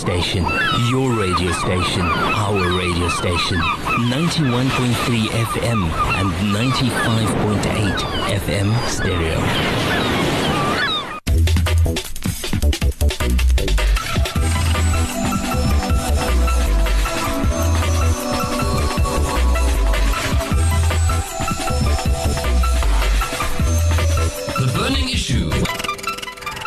[0.00, 0.46] station,
[0.88, 3.58] your radio station, our radio station.
[4.08, 5.82] 91.3 FM
[6.16, 7.98] and 95.8
[8.38, 10.19] FM stereo.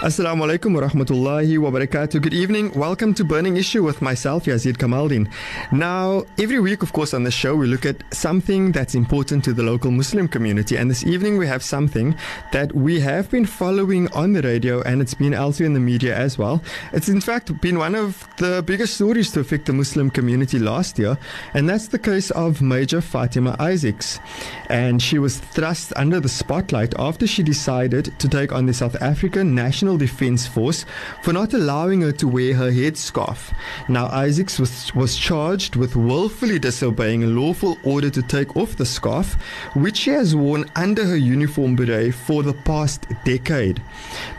[0.03, 2.21] Assalamu alaikum wa rahmatullahi wa barakatuh.
[2.21, 2.73] Good evening.
[2.77, 5.31] Welcome to Burning Issue with myself, Yazid Kamaldin.
[5.71, 9.53] Now, every week, of course, on the show, we look at something that's important to
[9.53, 10.75] the local Muslim community.
[10.75, 12.17] And this evening, we have something
[12.51, 16.13] that we have been following on the radio and it's been elsewhere in the media
[16.13, 16.61] as well.
[16.91, 20.99] It's, in fact, been one of the biggest stories to affect the Muslim community last
[20.99, 21.17] year.
[21.53, 24.19] And that's the case of Major Fatima Isaacs.
[24.67, 29.01] And she was thrust under the spotlight after she decided to take on the South
[29.01, 30.85] African National Defence Force
[31.21, 33.53] for not allowing her to wear her headscarf.
[33.89, 38.85] Now, Isaacs was, was charged with willfully disobeying a lawful order to take off the
[38.85, 39.33] scarf,
[39.75, 43.81] which she has worn under her uniform beret for the past decade.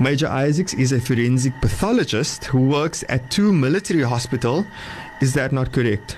[0.00, 4.66] Major Isaacs is a forensic pathologist who works at two military hospital.
[5.20, 6.16] Is that not correct?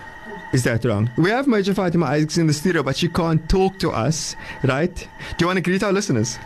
[0.53, 1.11] Is that wrong?
[1.17, 4.95] We have Major Fatima Isaacs in the studio, but she can't talk to us, right?
[4.95, 6.39] Do you want to greet our listeners?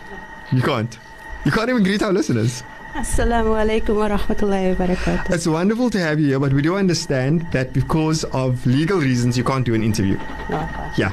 [0.53, 0.99] You can't.
[1.45, 2.63] You can't even greet our listeners.
[2.95, 5.31] Assalamu alaikum wa rahmatullahi wa barakatuh.
[5.33, 9.39] It's wonderful to have you here, but we do understand that because of legal reasons,
[9.39, 10.17] you can't do an interview.
[10.51, 11.13] No, Yeah.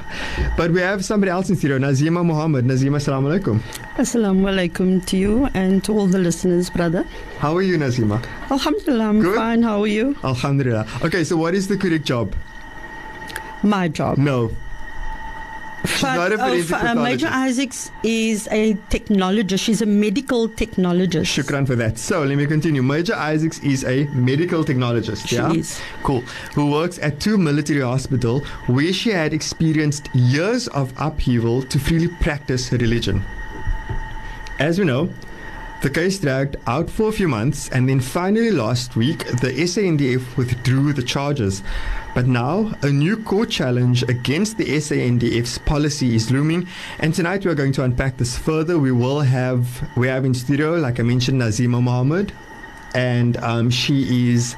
[0.57, 2.65] But we have somebody else in studio, Nazima Muhammad.
[2.65, 3.59] Nazima, assalamu alaikum.
[3.97, 7.03] Assalamu alaikum to you and to all the listeners, brother.
[7.37, 8.25] How are you, Nazima?
[8.49, 9.35] Alhamdulillah, I'm Good.
[9.35, 9.61] fine.
[9.61, 10.15] How are you?
[10.23, 10.87] Alhamdulillah.
[11.03, 12.33] Okay, so what is the correct job?
[13.61, 14.17] My job.
[14.17, 14.51] No.
[15.85, 17.27] She's not a oh, uh, Major.
[17.27, 19.59] Isaacs is a technologist.
[19.59, 21.27] She's a medical technologist.
[21.37, 21.97] Shukran for that.
[21.97, 22.81] So let me continue.
[22.81, 25.27] Major Isaacs is a medical technologist.
[25.27, 25.51] She yeah?
[25.51, 25.79] is.
[26.03, 26.21] Cool.
[26.55, 32.07] Who works at two military hospital where she had experienced years of upheaval to freely
[32.07, 33.23] practice her religion.
[34.59, 35.09] As we know,
[35.81, 40.35] the case dragged out for a few months and then finally last week the SANDF
[40.35, 41.61] withdrew the charges.
[42.15, 46.67] But now a new court challenge against the SANDF's policy is looming
[46.99, 48.79] and tonight we are going to unpack this further.
[48.79, 52.33] We will have we have in studio like I mentioned Nazima Mohammed
[52.95, 54.55] and um, she is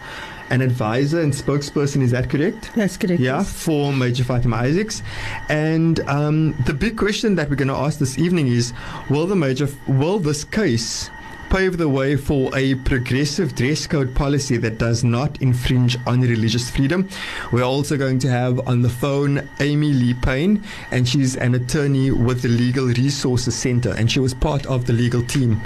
[0.50, 2.02] an advisor and spokesperson.
[2.02, 2.72] Is that correct?
[2.76, 3.20] That's correct.
[3.20, 3.52] Yeah, yes.
[3.52, 5.02] for Major Fatima Isaacs.
[5.50, 8.74] And um, the big question that we're going to ask this evening is:
[9.10, 11.10] Will the major, will this case
[11.50, 16.70] pave the way for a progressive dress code policy that does not infringe on religious
[16.70, 17.10] freedom?
[17.52, 22.12] We're also going to have on the phone Amy Lee Payne, and she's an attorney
[22.12, 25.60] with the Legal Resources Center, and she was part of the legal team.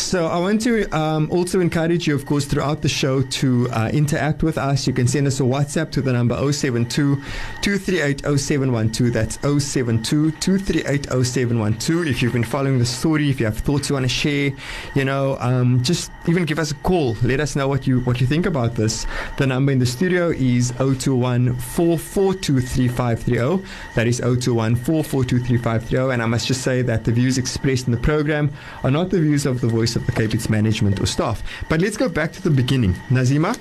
[0.00, 3.90] So I want to um, also encourage you, of course, throughout the show to uh,
[3.92, 4.86] interact with us.
[4.86, 7.14] You can send us a WhatsApp to the number 072
[7.62, 9.12] 238 0712.
[9.12, 12.08] That's 072 238 0712.
[12.08, 14.50] If you've been following the story, if you have thoughts you want to share,
[14.96, 17.16] you know, um, just even give us a call.
[17.22, 19.06] Let us know what you what you think about this.
[19.36, 23.64] The number in the studio is 021 442 3530.
[23.94, 26.14] That is 021 442 3530.
[26.14, 28.50] And I must just say that the views expressed in the program
[28.82, 31.42] are not the views of the voice of the Cape It's management or staff.
[31.68, 32.94] But let's go back to the beginning.
[33.08, 33.56] Nazima,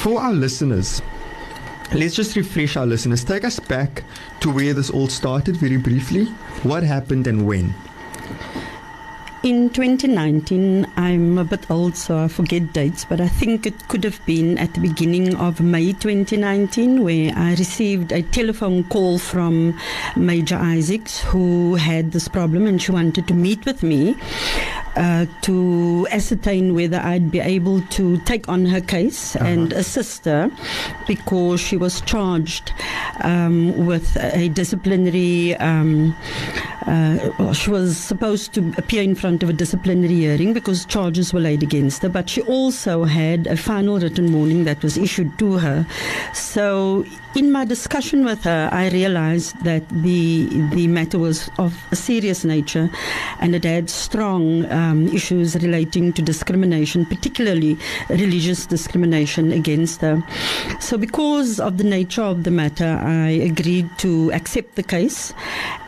[0.00, 1.02] for our listeners,
[1.94, 3.24] let's just refresh our listeners.
[3.24, 4.04] Take us back
[4.40, 6.26] to where this all started very briefly.
[6.64, 7.74] What happened and when?
[9.42, 14.04] In 2019, I'm a bit old, so I forget dates, but I think it could
[14.04, 19.76] have been at the beginning of May 2019 where I received a telephone call from
[20.14, 24.14] Major Isaacs who had this problem and she wanted to meet with me.
[24.94, 30.50] Uh, to ascertain whether I'd be able to take on her case and assist her
[31.06, 32.74] because she was charged
[33.22, 35.56] um, with a disciplinary.
[35.56, 36.14] Um,
[36.86, 41.32] uh, well, she was supposed to appear in front of a disciplinary hearing because charges
[41.32, 45.38] were laid against her, but she also had a final written warning that was issued
[45.38, 45.86] to her.
[46.34, 51.96] So, in my discussion with her, I realized that the the matter was of a
[51.96, 52.90] serious nature,
[53.40, 60.22] and it had strong um, issues relating to discrimination, particularly religious discrimination against her.
[60.80, 65.32] So, because of the nature of the matter, I agreed to accept the case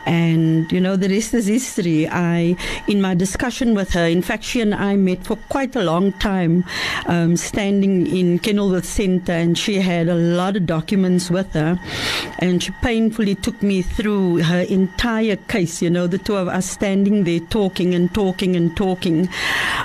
[0.05, 2.07] And, you know, the rest is history.
[2.07, 2.55] I,
[2.87, 6.13] in my discussion with her, in fact, she and I met for quite a long
[6.13, 6.63] time,
[7.07, 11.79] um, standing in Kenilworth Centre, and she had a lot of documents with her.
[12.39, 16.65] And she painfully took me through her entire case, you know, the two of us
[16.65, 19.29] standing there talking and talking and talking.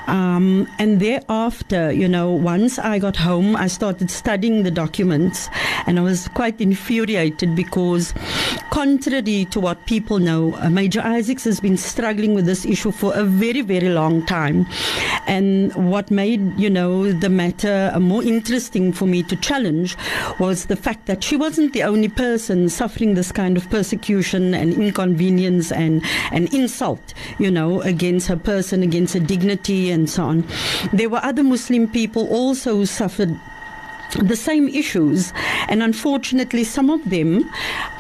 [0.07, 5.49] Um, and thereafter, you know, once I got home, I started studying the documents,
[5.87, 8.15] and I was quite infuriated because,
[8.71, 13.13] contrary to what people know, uh, Major Isaacs has been struggling with this issue for
[13.15, 14.67] a very, very long time.
[15.27, 19.97] And what made, you know, the matter more interesting for me to challenge
[20.39, 24.75] was the fact that she wasn't the only person suffering this kind of persecution and
[24.75, 30.45] inconvenience and, and insult, you know, against her person, against her dignity, and so on.
[30.93, 33.41] There were other Muslim people also who suffered
[34.19, 35.33] the same issues,
[35.69, 37.49] and unfortunately, some of them,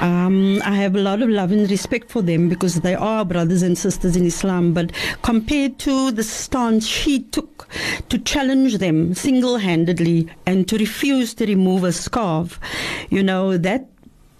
[0.00, 3.62] um, I have a lot of love and respect for them because they are brothers
[3.62, 4.72] and sisters in Islam.
[4.72, 4.92] But
[5.22, 7.68] compared to the stance she took
[8.08, 12.58] to challenge them single handedly and to refuse to remove a scarf,
[13.10, 13.86] you know, that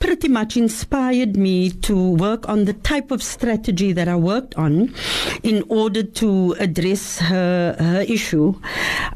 [0.01, 4.93] pretty much inspired me to work on the type of strategy that I worked on
[5.43, 8.55] in order to address her, her issue.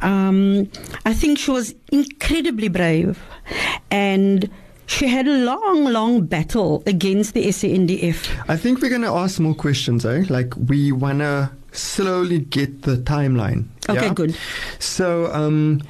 [0.03, 0.71] Um,
[1.05, 3.19] I think she was incredibly brave
[3.91, 4.49] and
[4.87, 8.45] she had a long, long battle against the SANDF.
[8.49, 10.25] I think we're going to ask more questions, eh?
[10.29, 13.65] Like, we want to slowly get the timeline.
[13.89, 14.15] Okay, yeah?
[14.15, 14.37] good.
[14.79, 15.83] So, um,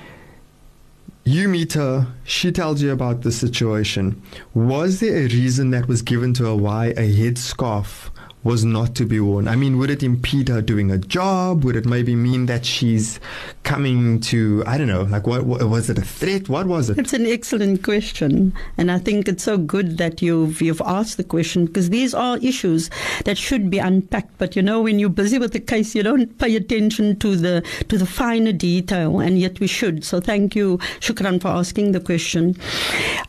[1.25, 4.21] you meet her, she tells you about the situation.
[4.53, 8.11] Was there a reason that was given to her why a headscarf
[8.45, 9.49] was not to be worn?
[9.49, 11.65] I mean, would it impede her doing a job?
[11.65, 13.19] Would it maybe mean that she's
[13.63, 16.49] coming to, I don't know, like what, what was it a threat?
[16.51, 16.99] What was it?
[16.99, 21.25] It's an excellent question, and I think it's so good that you've you've asked the
[21.25, 22.91] question because these are issues
[23.25, 24.37] that should be unpacked.
[24.37, 27.65] But you know, when you're busy with the case, you don't pay attention to the
[27.89, 30.05] to the finer detail, and yet we should.
[30.05, 32.57] So thank you, Shukran, for asking the question.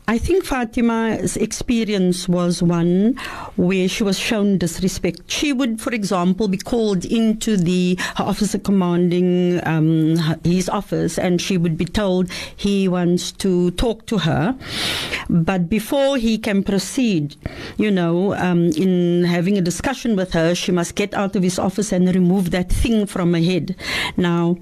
[0.07, 3.15] I think Fatima's experience was one
[3.55, 5.04] where she was shown disrespect.
[5.27, 11.57] She would, for example, be called into the officer commanding um, his office, and she
[11.57, 14.57] would be told he wants to talk to her,
[15.29, 17.35] but before he can proceed,
[17.77, 21.59] you know, um, in having a discussion with her, she must get out of his
[21.59, 23.75] office and remove that thing from her head.
[24.17, 24.57] Now.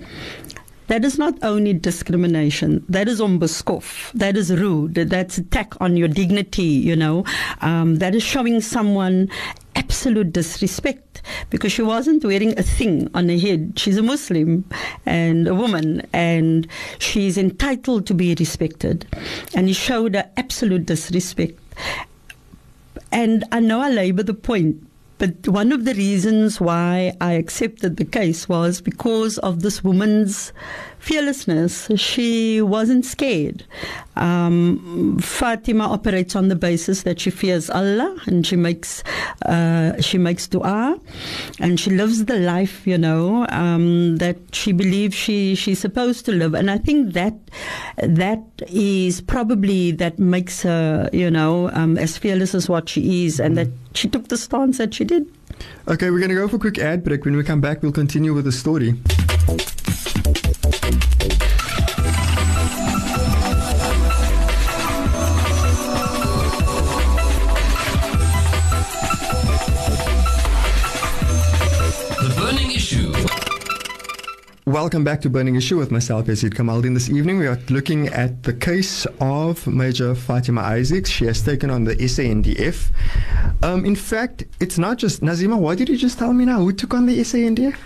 [0.93, 2.85] That is not only discrimination.
[2.87, 4.11] That is onbeskof.
[4.11, 4.93] That is rude.
[4.93, 6.61] That's attack on your dignity.
[6.61, 7.25] You know,
[7.61, 9.27] um, that is showing someone
[9.75, 13.73] absolute disrespect because she wasn't wearing a thing on her head.
[13.75, 14.65] She's a Muslim
[15.03, 16.67] and a woman, and
[16.99, 19.07] she's entitled to be respected.
[19.55, 21.59] And he showed her absolute disrespect.
[23.11, 24.85] And I know I labor the point,
[25.23, 30.51] but one of the reasons why I accepted the case was because of this woman's
[31.03, 31.89] fearlessness.
[31.97, 33.65] She wasn't scared.
[34.15, 39.03] Um, Fatima operates on the basis that she fears Allah and she makes
[39.45, 40.99] uh, she makes du'a
[41.59, 46.31] and she lives the life, you know, um, that she believes she she's supposed to
[46.31, 46.53] live.
[46.53, 47.35] And I think that
[48.01, 53.41] that is probably that makes her, you know, um, as fearless as what she is,
[53.41, 55.27] and that she took the stance that she did.
[55.87, 57.25] Okay, we're going to go for a quick ad break.
[57.25, 58.95] When we come back, we'll continue with the story.
[74.73, 76.95] Welcome back to Burning Issue with myself, Yazid Kamaldin.
[76.95, 81.11] This evening we are looking at the case of Major Fatima Isaacs.
[81.11, 82.89] She has taken on the SANDF.
[83.61, 85.59] Um, in fact, it's not just Nazima.
[85.59, 86.57] What did you just tell me now?
[86.57, 87.77] Who took on the SANDF?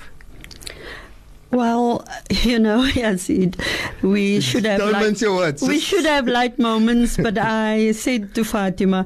[1.52, 3.60] Well, you know, Yazid,
[4.02, 5.62] we should have Don't light, your words.
[5.64, 7.18] we should have light moments.
[7.18, 9.06] But I said to Fatima,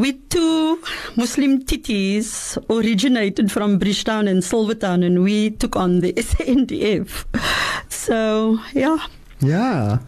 [0.00, 0.82] we two
[1.16, 7.24] Muslim titties originated from Bridgetown and Silvertown, and we took on the SANDF.
[7.88, 8.98] So yeah,
[9.40, 9.98] Yeah.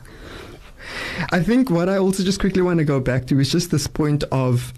[1.31, 3.87] I think what I also just quickly want to go back to is just this
[3.87, 4.73] point of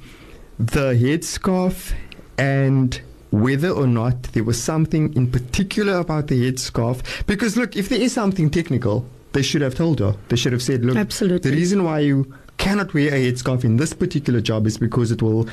[0.59, 1.93] the headscarf
[2.39, 7.03] and whether or not there was something in particular about the headscarf.
[7.27, 10.15] Because look, if there is something technical, they should have told her.
[10.29, 11.51] They should have said, look, Absolutely.
[11.51, 15.23] the reason why you cannot wear a headscarf in this particular job is because it
[15.23, 15.49] will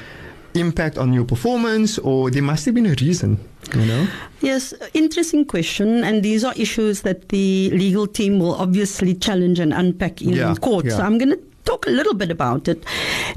[0.54, 3.40] impact on your performance or there must have been a reason,
[3.74, 4.08] you know?
[4.42, 6.04] Yes, interesting question.
[6.04, 10.54] And these are issues that the legal team will obviously challenge and unpack in Yeah,
[10.56, 10.86] court.
[10.86, 10.98] yeah.
[10.98, 12.84] So I'm going to talk a little bit about it.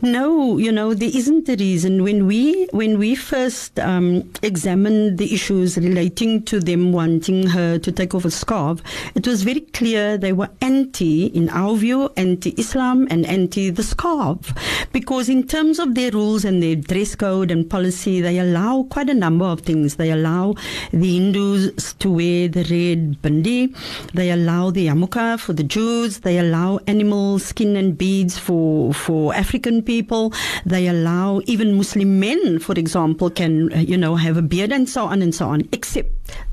[0.02, 2.02] No, you know, there isn't a reason.
[2.02, 7.92] When we when we first um, examined the issues relating to them wanting her to
[7.92, 8.80] take off a scarf,
[9.14, 14.52] it was very clear they were anti, in our view, anti-Islam and anti the scarf,
[14.92, 19.10] because in terms of their rules and their dress code and policy, they allow quite
[19.10, 19.96] a number of things.
[19.96, 20.54] They allow
[20.92, 23.74] the Hindus to wear the red bindi.
[24.12, 26.20] They allow the yarmulke for the Jews.
[26.20, 30.32] They allow animal skin and for for African people.
[30.64, 35.04] They allow even Muslim men, for example, can you know have a beard and so
[35.04, 35.68] on and so on.
[35.72, 36.10] Except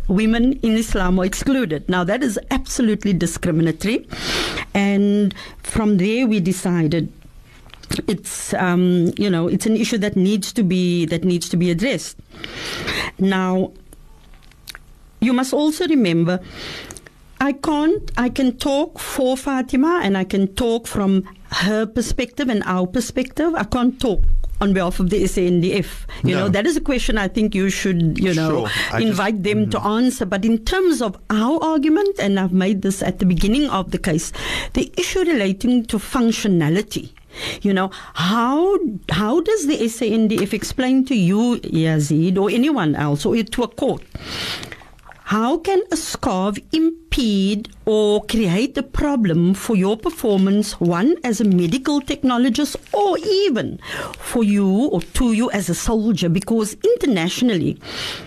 [0.08, 1.88] women in Islam are excluded.
[1.88, 4.08] Now that is absolutely discriminatory,
[4.74, 7.12] and from there we decided
[8.08, 11.72] it's um, you know it's an issue that needs to be that needs to be
[11.72, 12.18] addressed.
[13.20, 13.72] Now
[15.20, 16.39] you must also remember
[17.41, 22.63] I can't I can talk for Fatima and I can talk from her perspective and
[22.65, 23.53] our perspective.
[23.55, 24.24] I can't talk
[24.62, 26.05] on behalf of the SANDF.
[26.24, 26.39] You No.
[26.41, 29.00] know, that is a question I think you should, you know, Sure.
[29.01, 30.05] Invite them to mm-hmm.
[30.05, 30.25] answer.
[30.25, 33.98] But in terms of our argument, and I've made this at the beginning of the
[33.98, 34.31] case,
[34.74, 37.10] the issue relating to functionality.
[37.62, 38.77] You know, how
[39.10, 44.03] how does the SANDF explain to you, Yazid, or anyone else, or to a court,
[45.24, 46.58] how can a scarf
[47.12, 53.80] impede or create a problem for your performance, one as a medical technologist, or even
[54.18, 56.30] for you or to you as a soldier?
[56.30, 57.77] Because internationally,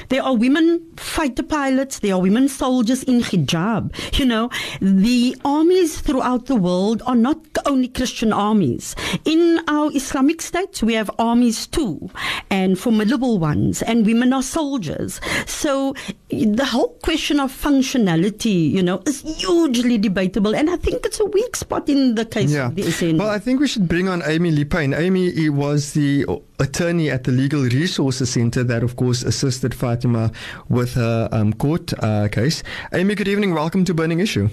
[0.09, 3.95] there are women fighter pilots, there are women soldiers in hijab.
[4.19, 4.51] You know,
[4.81, 8.95] the armies throughout the world are not only Christian armies.
[9.25, 12.11] In our Islamic states, we have armies too,
[12.51, 15.21] and formidable ones, and women are soldiers.
[15.47, 15.95] So
[16.29, 21.25] the whole question of functionality, you know, is hugely debatable, and I think it's a
[21.27, 22.67] weak spot in the case Yeah.
[22.67, 23.19] of the SN.
[23.19, 24.93] Well, I think we should bring on Amy Lee Payne.
[24.93, 26.27] Amy he was the
[26.59, 30.33] attorney at the Legal Resources Center that, of course, assisted Fatima
[30.69, 32.65] with her um, court uh, case.
[32.93, 33.55] Amy, good evening.
[33.55, 34.49] Welcome to Burning Issue.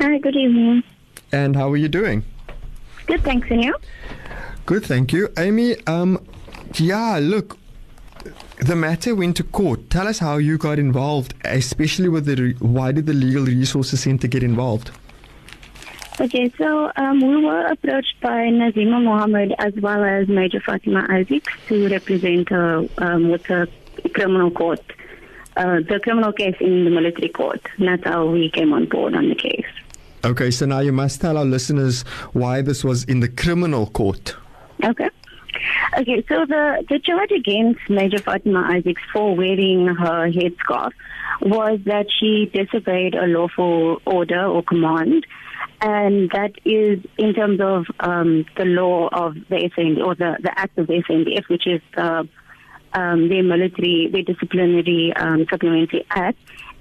[0.00, 0.82] Hi, good evening.
[1.30, 2.24] And how are you doing?
[3.06, 3.76] Good, thanks, and you?
[4.66, 5.28] Good, thank you.
[5.38, 6.18] Amy, um,
[6.74, 7.58] yeah, look,
[8.58, 9.90] the matter went to court.
[9.90, 12.36] Tell us how you got involved, especially with the.
[12.36, 14.90] Re- why did the Legal Resources Center get involved?
[16.20, 21.52] Okay, so um, we were approached by Nazima Mohammed as well as Major Fatima Isaacs
[21.66, 23.68] to represent her um, with the
[24.14, 24.80] criminal court,
[25.56, 27.60] uh, the criminal case in the military court.
[27.78, 29.66] And that's how we came on board on the case.
[30.24, 34.36] Okay, so now you must tell our listeners why this was in the criminal court.
[34.84, 35.10] Okay.
[35.98, 40.92] Okay, so the, the charge against Major Fatima Isaacs for wearing her headscarf
[41.40, 45.26] was that she disobeyed a lawful order or command,
[45.80, 50.58] and that is in terms of um, the law of the SND or the, the
[50.58, 52.28] act of the SNDF, which is the,
[52.92, 56.38] um, the military, the disciplinary um, supplementary act.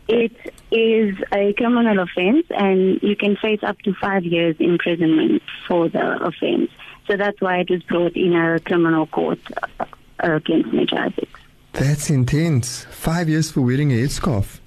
[0.07, 0.35] It
[0.69, 6.23] is a criminal offense, and you can face up to five years imprisonment for the
[6.23, 6.69] offense.
[7.07, 9.39] So that's why it was brought in a criminal court
[9.79, 9.85] uh,
[10.19, 11.39] against Major Isaacs.
[11.73, 12.85] That's intense.
[12.91, 14.59] Five years for wearing a headscarf.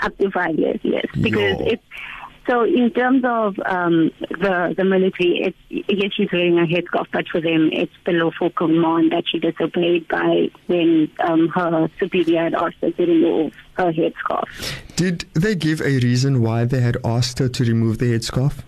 [0.00, 1.06] Up to five years, yes.
[1.14, 1.66] Because Yo.
[1.66, 1.84] it's
[2.48, 5.56] so in terms of um, the the military, it's
[5.88, 10.08] yes, she's wearing a headscarf, but for them, it's the lawful command that she disobeyed
[10.08, 14.44] by when um, her superior had asked her to remove her headscarf.
[14.96, 18.64] Did they give a reason why they had asked her to remove the headscarf?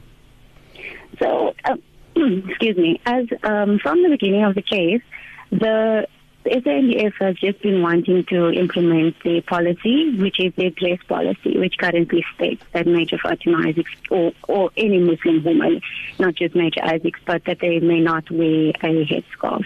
[1.19, 1.77] So, uh,
[2.49, 5.03] excuse me, as um, from the beginning of the case,
[5.51, 6.07] the
[6.45, 11.79] SANDF has just been wanting to implement the policy, which is the dress policy, which
[11.79, 15.81] currently states that Major Fatima Isaacs or, or any Muslim woman,
[16.19, 19.65] not just Major Isaacs, but that they may not wear a headscarf.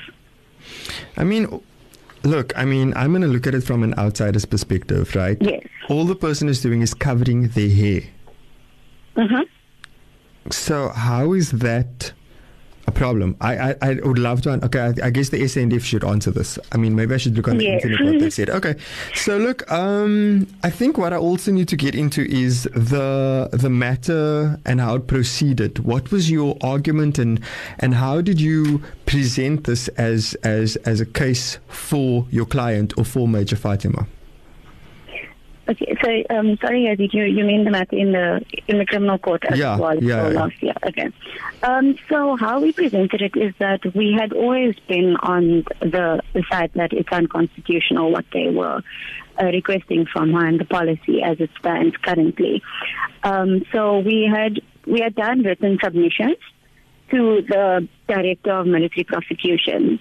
[1.17, 1.61] I mean,
[2.23, 5.37] look, I mean, I'm going to look at it from an outsider's perspective, right?
[5.41, 5.67] Yes.
[5.89, 8.03] All the person is doing is covering their hair.
[9.17, 9.43] Mm-hmm.
[10.51, 12.13] So how is that
[12.89, 13.37] a problem?
[13.41, 14.51] I I, I would love to.
[14.67, 16.59] Okay, I, I guess the SNDF should answer this.
[16.73, 17.85] I mean, maybe I should look on the Yes.
[17.85, 18.51] internet what they said.
[18.51, 18.75] Okay,
[19.15, 23.71] so look, um, I think what I also need to get into is the the
[23.71, 25.79] matter and how it proceeded.
[25.81, 27.41] What was your argument and
[27.79, 33.05] and how did you present this as as as a case for your client or
[33.05, 34.07] for Major Fatima?
[35.69, 39.19] Okay, so um, sorry, Yazid, you you mean the matter in the in the criminal
[39.19, 40.41] court as Yeah, well yeah, so yeah.
[40.41, 40.75] last year?
[40.87, 41.09] Okay.
[41.63, 46.43] Um, so how we presented it is that we had always been on the, the
[46.51, 48.81] side that it's unconstitutional what they were
[49.41, 52.63] uh, requesting from her and the policy as it stands currently.
[53.23, 56.39] Um, so we had we had done written submissions
[57.11, 60.01] to the director of military prosecutions.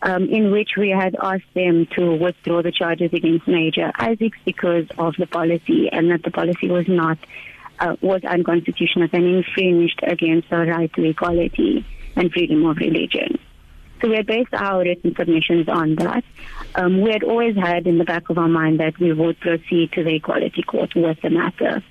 [0.00, 4.86] Um, in which we had asked them to withdraw the charges against Major Isaacs because
[4.96, 7.18] of the policy and that the policy was not
[7.80, 11.84] uh, was unconstitutional and infringed against the right to equality
[12.16, 13.38] and freedom of religion.
[14.00, 16.24] So we had based our written submissions on that.
[16.76, 19.92] Um, we had always had in the back of our mind that we would proceed
[19.92, 21.82] to the Equality Court with the matter.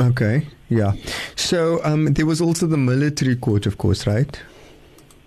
[0.00, 0.92] Okay, yeah.
[1.36, 4.40] So um, there was also the military court, of course, right?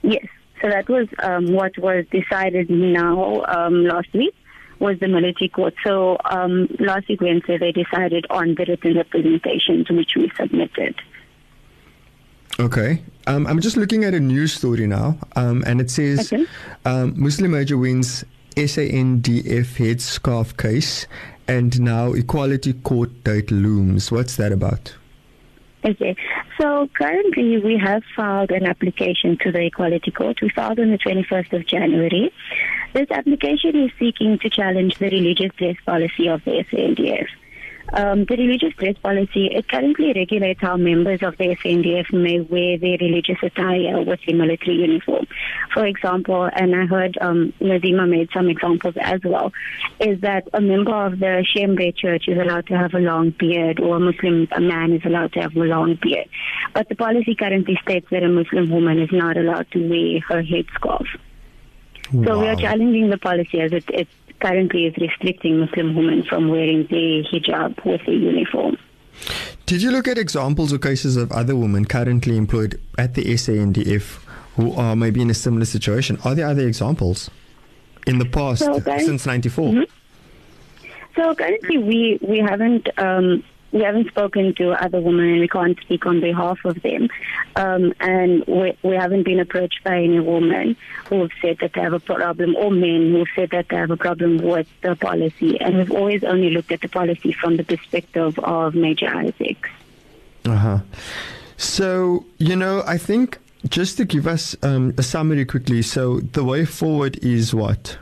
[0.01, 0.25] Yes.
[0.61, 4.35] So that was um, what was decided now um, last week
[4.79, 5.73] was the military court.
[5.83, 10.95] So um, last week Wednesday they decided on the written representations which we submitted.
[12.59, 13.01] Okay.
[13.27, 16.45] Um, I'm just looking at a news story now, um, and it says Okay.
[16.85, 18.25] um, Muslim Major wins
[18.55, 21.07] SANDF headscarf case,
[21.47, 24.11] and now Equality Court date looms.
[24.11, 24.93] What's that about?
[25.83, 26.15] Okay.
[26.59, 30.39] So currently we have filed an application to the Equality Court.
[30.41, 32.31] We filed on the 21st of January.
[32.93, 37.27] This application is seeking to challenge the religious dress policy of the SANDF.
[37.93, 42.77] Um, the religious dress policy, it currently regulates how members of the SNDF may wear
[42.77, 45.27] their religious attire with a military uniform.
[45.73, 49.51] For example, and I heard um, Nazima made some examples as well,
[49.99, 53.79] is that a member of the Shembe church is allowed to have a long beard
[53.79, 56.29] or a Muslim man is allowed to have a long beard.
[56.73, 60.43] But the policy currently states that a Muslim woman is not allowed to wear her
[60.43, 61.07] headscarf.
[62.11, 64.07] So we are challenging the policy as it, it
[64.41, 68.77] currently is restricting Muslim women from wearing the hijab with a uniform.
[69.65, 74.19] Did you look at examples or cases of other women currently employed at the SANDF
[74.55, 76.17] who are maybe in a similar situation?
[76.25, 77.29] Are there other examples
[78.07, 79.71] in the past So, since '94?
[79.71, 79.87] Mhm.
[81.15, 85.79] So currently we, we haven't um, we haven't spoken to other women and we can't
[85.79, 87.07] speak on behalf of them.
[87.55, 90.75] Um, and we, we haven't been approached by any women
[91.05, 93.77] who have said that they have a problem or men who have said that they
[93.77, 95.59] have a problem with the policy.
[95.59, 99.69] And we've always only looked at the policy from the perspective of Major Isaacs.
[100.45, 100.79] Uh huh.
[101.57, 103.37] So you know, I think
[103.69, 105.81] just to give us um, a summary quickly.
[105.81, 107.97] So the way forward is what?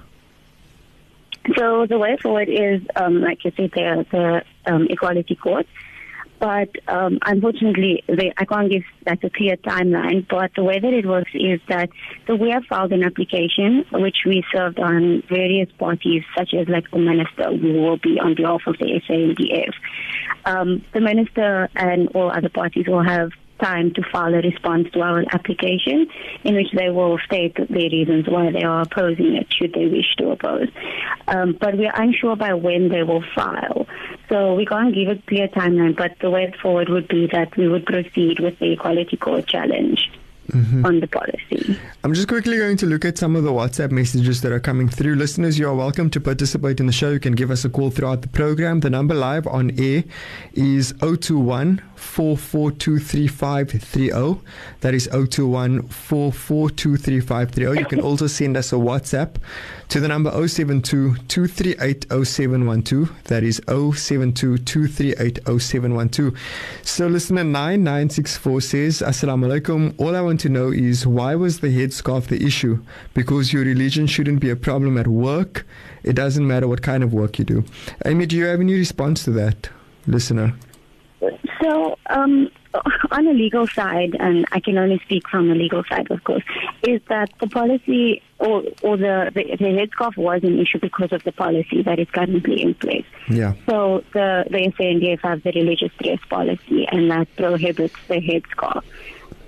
[1.58, 5.66] So the way forward is, um, like you said, the, the um, equality court.
[6.40, 10.26] But um, unfortunately, they, I can't give that a clear timeline.
[10.30, 11.90] But the way that it works is that
[12.28, 16.90] so we have filed an application which we served on various parties, such as like
[16.92, 19.74] the minister, who will be on behalf of the SANDF.
[20.46, 25.02] Um, the minister and all other parties will have time to file a response to
[25.02, 26.08] our application
[26.44, 30.16] in which they will state their reasons why they are opposing it should they wish
[30.18, 30.70] to oppose.
[31.28, 33.88] Um, but we are unsure by when they will file.
[34.30, 37.68] So we can't give a clear timeline, but the way forward would be that we
[37.68, 40.10] would proceed with the Equality Court challenge
[40.54, 41.78] on the policy.
[42.04, 44.90] I'm just quickly going to look at some of the WhatsApp messages that are coming
[44.90, 45.16] through.
[45.16, 47.12] Listeners, you are welcome to participate in the show.
[47.12, 48.80] You can give us a call throughout the program.
[48.80, 50.04] The number live on air
[50.54, 54.40] is 021 4423530.
[54.82, 57.80] That is 021 4423530.
[57.80, 59.36] You can also send us a WhatsApp
[59.90, 63.24] to the number 072 238 0712.
[63.26, 66.38] That is 072 238 0712.
[66.84, 69.94] So, listener 9964 says, Assalamu alaikum.
[70.00, 72.82] All I want to know is why was the headscarf the issue?
[73.14, 75.66] Because your religion shouldn't be a problem at work.
[76.04, 77.64] It doesn't matter what kind of work you do.
[78.06, 79.70] Amy, do you have any response to that,
[80.08, 80.54] listener?
[81.62, 82.50] So, um,
[83.12, 86.44] on the legal side, and I can only speak from the legal side, of course,
[86.84, 91.24] is that the policy or, or the, the, the headscarf was an issue because of
[91.24, 93.06] the policy that is currently in place.
[93.30, 93.54] Yeah.
[93.68, 98.84] So the, the SANDF has the religious dress policy, and that prohibits the headscarf.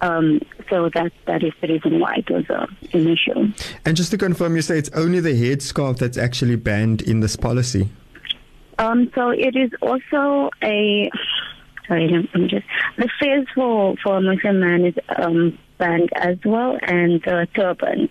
[0.02, 3.54] Um, so that that is the reason why it was uh, an issue.
[3.86, 7.36] And just to confirm, you say it's only the headscarf that's actually banned in this
[7.36, 7.88] policy.
[8.80, 11.12] Um, so it is also a
[11.88, 12.65] sorry, let me just
[12.98, 18.10] the fez for for a Muslim man is um, banned as well, and the turban.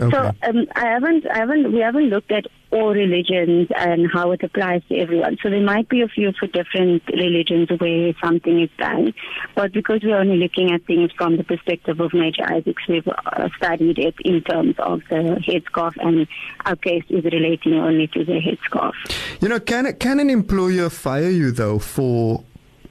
[0.00, 0.10] Okay.
[0.10, 4.42] So um, I haven't, I haven't, we haven't looked at all religions and how it
[4.42, 5.38] applies to everyone.
[5.42, 9.14] So there might be a few for different religions where something is banned,
[9.54, 13.48] but because we're only looking at things from the perspective of Major Isaacs, we've uh,
[13.56, 16.26] studied it in terms of the headscarf, and
[16.66, 18.92] our case is relating only to the headscarf.
[19.40, 22.44] You know, can can an employer fire you though for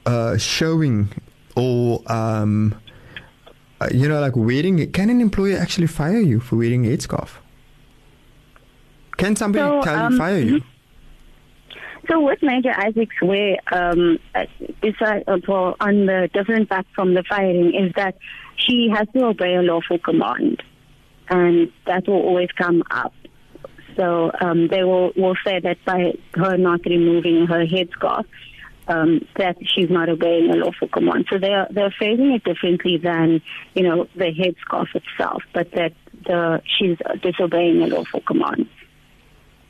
[0.06, 1.08] uh, showing
[1.56, 2.74] or um,
[3.80, 4.92] uh, you know like wearing it?
[4.92, 7.30] Can an employer actually fire you for wearing a headscarf?
[9.18, 10.62] Can somebody So, tell you um, fire you?
[12.08, 14.44] So with Major Isaacs, way, um, uh,
[14.80, 18.16] beside, uh, for, on the different back from the firing is that
[18.56, 20.62] she has to obey a lawful command,
[21.28, 23.12] and that will always come up.
[23.96, 28.24] So um, they will, will say that by her not removing her headscarf,
[28.86, 31.26] um, that she's not obeying a lawful command.
[31.30, 33.42] So they're they're phrasing it differently than
[33.74, 35.92] you know the headscarf itself, but that
[36.24, 38.68] the she's disobeying a lawful command.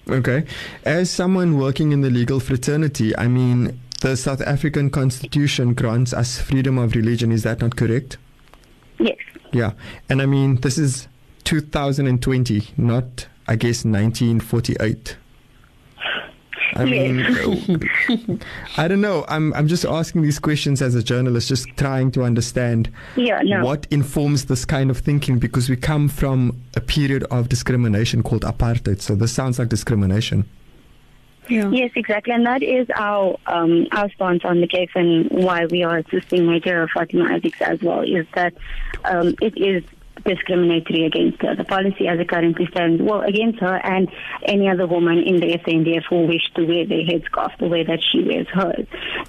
[0.09, 0.45] Okay.
[0.85, 6.41] As someone working in the legal fraternity, I mean, the South African Constitution grants us
[6.41, 7.31] freedom of religion.
[7.33, 8.17] Is that not correct?
[8.99, 9.19] Yes.
[9.53, 9.73] Yeah.
[10.09, 11.09] And I mean, this is
[11.45, 15.17] 2020, not, I guess, 1948.
[16.75, 17.21] I mean,
[18.77, 19.25] I don't know.
[19.29, 23.65] I'm I'm just asking these questions as a journalist, just trying to understand Yeah, no.
[23.65, 28.43] what informs this kind of thinking because we come from a period of discrimination called
[28.43, 29.01] apartheid.
[29.01, 30.45] So this sounds like discrimination.
[31.49, 31.71] Yeah.
[31.71, 35.83] Yes, exactly, and that is our um, our stance on the case and why we
[35.83, 38.03] are assisting Major Fatima Isaacs as well.
[38.03, 38.53] Is that
[39.07, 39.83] um, it is
[40.25, 41.55] discriminatory against her.
[41.55, 44.09] The policy as it currently stands, well, against her and
[44.47, 48.01] any other woman in the SANDF who wish to wear their headscarf the way that
[48.11, 48.87] she wears hers.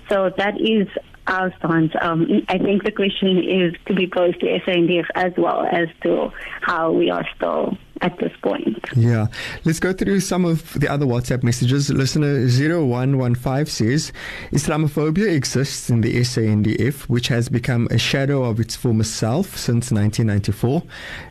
[0.10, 0.88] So that is
[1.28, 1.94] our stance.
[2.02, 6.32] Um, I think the question is to be posed to SANDF as well as to
[6.62, 8.78] how we are still at this point.
[8.96, 9.28] Yeah.
[9.66, 11.90] Let's go through some of the other WhatsApp messages.
[11.90, 14.14] Listener 0115 says
[14.52, 19.92] Islamophobia exists in the SANDF, which has become a shadow of its former self since
[19.92, 20.84] 1994.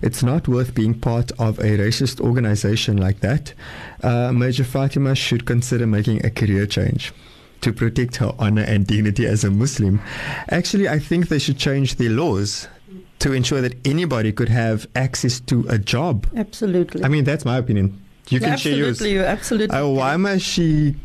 [0.03, 3.55] It's not worth being part of a racist organization like that.
[4.03, 7.13] Uh, Major Fatima should consider making a career change.
[7.63, 10.01] To protect her honor and dignity as a Muslim.
[10.49, 12.69] Actually, I think they should change their laws
[13.21, 16.27] to ensure that anybody could have access to a job.
[16.37, 17.05] Absolutely.
[17.05, 18.03] I mean, that's my opinion.
[18.29, 18.91] You can share yours.
[18.91, 19.77] absolutely, you're absolutely.
[19.77, 20.97] Uh, why must she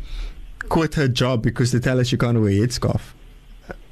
[0.68, 3.00] quit her job because they tell her she can't wear a headscarf?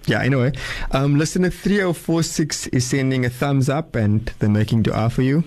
[0.06, 0.52] Yeah, anyway.
[0.90, 5.44] Um, listener 3046 is sending a thumbs up and they're making dua for you.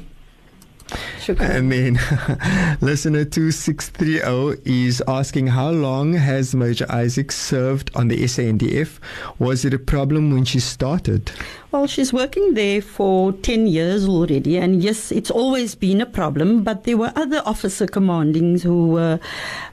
[1.19, 1.49] Shukran.
[1.49, 8.99] And then listener 2630 is asking how long has Major Isaac served on the SANDF?
[9.39, 11.31] Was it a problem when she started?
[11.75, 16.63] Well, she's working there for 10 years already, and yes, it's always been a problem,
[16.63, 19.19] but there were other officer commandings who were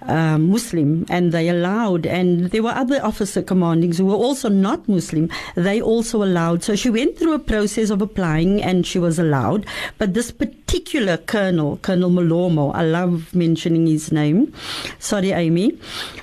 [0.09, 4.89] um, Muslim and they allowed, and there were other officer commandings who were also not
[4.89, 6.65] Muslim, they also allowed.
[6.65, 9.65] So she went through a process of applying and she was allowed,
[9.99, 14.53] but this particular colonel, Colonel Malomo, I love mentioning his name.
[14.99, 15.79] Sorry, Amy.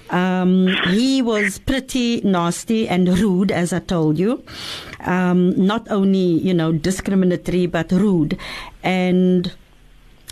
[0.09, 4.43] Um, he was pretty nasty and rude, as I told you.
[5.01, 8.37] Um, not only, you know, discriminatory, but rude.
[8.83, 9.53] And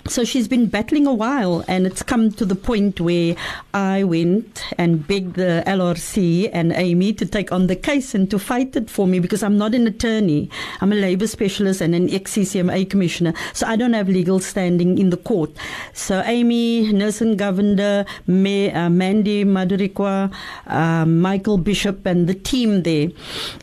[0.07, 3.35] so she's been battling a while, and it's come to the point where
[3.73, 8.39] I went and begged the LRC and Amy to take on the case and to
[8.39, 10.49] fight it for me because I'm not an attorney.
[10.81, 14.97] I'm a labor specialist and an ex CCMA commissioner, so I don't have legal standing
[14.97, 15.51] in the court.
[15.93, 20.31] So Amy, Nelson Governor, May, uh, Mandi Mudarikwa,
[20.67, 23.09] uh, Michael Bishop, and the team there,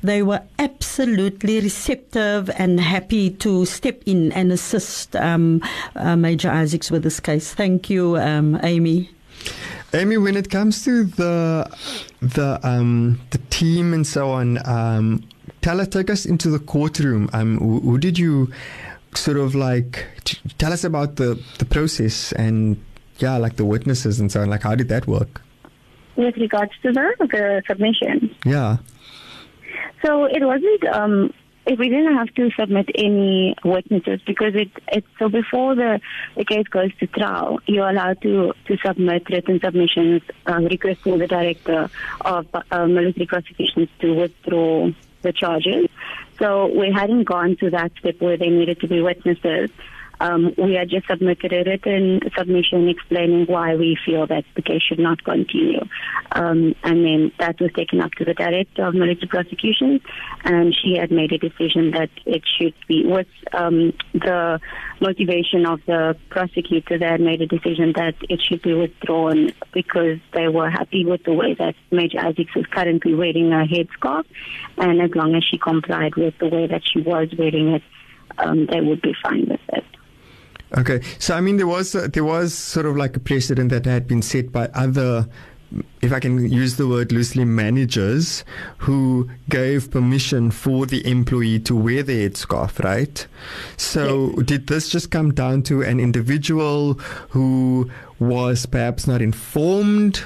[0.02, 5.62] they were absolutely receptive and happy to step in and assist um,
[5.96, 7.54] uh, Major Isaacs with this case.
[7.54, 9.08] Thank you, um, Amy.
[9.92, 11.70] Amy, when it comes to the
[12.20, 15.22] the um, the team and so on, um,
[15.62, 17.30] tell us, take us into the courtroom.
[17.32, 18.50] Um, who, who did you
[19.14, 22.82] sort of like t- tell us about the the process and
[23.18, 24.50] yeah, like the witnesses and so on.
[24.50, 25.40] Like, how did that work?
[26.16, 28.34] With regards to the, the submission.
[28.44, 28.78] Yeah.
[30.04, 30.84] So it wasn't.
[30.92, 36.00] Um, if we didn't have to submit any witnesses because it it's so before the
[36.36, 41.26] the case goes to trial, you're allowed to to submit written submissions um, requesting the
[41.26, 41.88] director
[42.20, 44.90] of uh, military prosecutions to withdraw
[45.22, 45.88] the charges.
[46.38, 49.70] So we hadn't gone to that step where they needed to be witnesses.
[50.20, 54.82] Um, we had just submitted a written submission explaining why we feel that the case
[54.82, 55.80] should not continue.
[56.32, 60.00] Um, and then that was taken up to the director of military prosecutions,
[60.44, 64.60] and she had made a decision that it should be, with um, the
[65.00, 70.48] motivation of the prosecutor, had made a decision that it should be withdrawn because they
[70.48, 74.24] were happy with the way that Major Isaacs was currently wearing a headscarf,
[74.78, 77.82] and as long as she complied with the way that she was wearing it,
[78.38, 79.84] um, they would be fine with it.
[80.76, 83.86] Okay, so I mean, there was uh, there was sort of like a precedent that
[83.86, 85.28] had been set by other,
[86.02, 88.44] if I can use the word loosely, managers
[88.78, 93.24] who gave permission for the employee to wear the headscarf, right?
[93.76, 96.94] So did this just come down to an individual
[97.30, 100.24] who was perhaps not informed?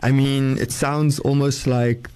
[0.00, 2.08] I mean, it sounds almost like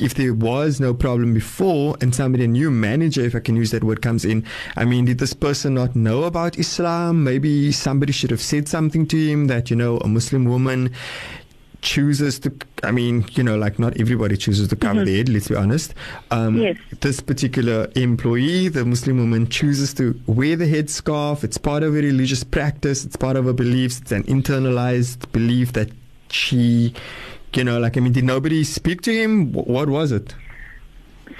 [0.00, 3.70] if there was no problem before and somebody, a new manager, if I can use
[3.72, 4.44] that word, comes in,
[4.76, 7.24] I mean, did this person not know about Islam?
[7.24, 10.90] Maybe somebody should have said something to him that, you know, a Muslim woman
[11.82, 15.04] chooses to, I mean, you know, like not everybody chooses to cover Mhm.
[15.06, 15.94] their head, let's be honest.
[16.30, 16.76] Um, Yes.
[17.00, 21.42] This particular employee, the Muslim woman, chooses to wear the headscarf.
[21.42, 25.72] It's part of a religious practice, it's part of her beliefs, it's an internalized belief
[25.72, 25.88] that
[26.30, 26.92] she,
[27.56, 29.52] you know, like, I mean, did nobody speak to him?
[29.52, 30.34] What was it?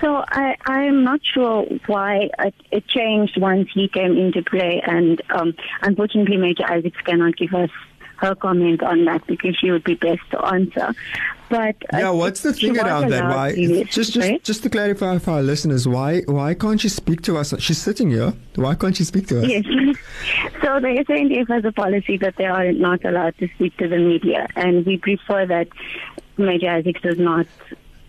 [0.01, 2.31] So I, I'm not sure why
[2.71, 7.71] it, changed once he came into play, and um, unfortunately, Major Isaacs cannot give us
[8.21, 10.95] her comment on that because she would be best to answer.
[11.49, 13.25] But uh, Yeah, what's the thing around that?
[13.25, 13.55] Why?
[13.85, 14.45] Just, just, right?
[14.45, 17.55] just to clarify for our listeners, why, why can't she speak to us?
[17.59, 18.35] She's sitting here.
[18.55, 19.49] Why can't she speak to us?
[19.49, 19.65] Yes.
[20.63, 23.99] so the SANDF has a policy that they are not allowed to speak to the
[23.99, 25.69] media, and we prefer that
[26.37, 27.47] Major Isaacs does not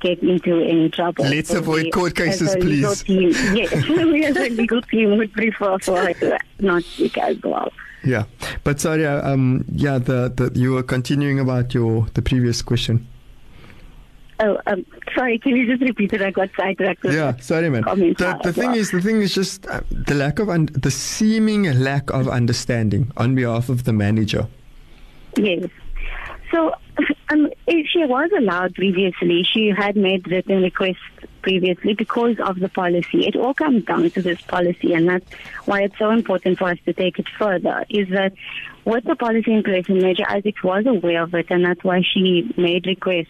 [0.02, 1.24] get into any trouble.
[1.24, 3.04] Let's avoid we, court cases, please.
[3.04, 7.42] Team, yes, we as a legal team would prefer for her to not speak as
[7.42, 7.72] well.
[8.04, 8.24] Yeah,
[8.64, 13.08] but sorry, uh, um, yeah, the, the you were continuing about your the previous question.
[14.44, 14.84] Oh, um,
[15.16, 16.22] sorry, can you just repeat it?
[16.22, 17.06] I got sidetracked.
[17.06, 17.84] Yeah, sorry, man.
[17.84, 18.78] The, the thing well.
[18.78, 23.12] is, the thing is just uh, the lack of un- the seeming lack of understanding
[23.18, 24.48] on behalf of the manager.
[25.38, 25.70] Yes.
[26.52, 26.74] So,
[27.30, 30.98] um, if she was allowed previously, she had made written requests
[31.42, 33.28] previously because of the policy.
[33.28, 35.26] It all comes down to this policy, and that's
[35.66, 37.86] why it's so important for us to take it further.
[37.90, 38.34] Is that
[38.86, 42.02] with the policy in place, and Major Isaacs was aware of it, and that's why
[42.02, 43.30] she made requests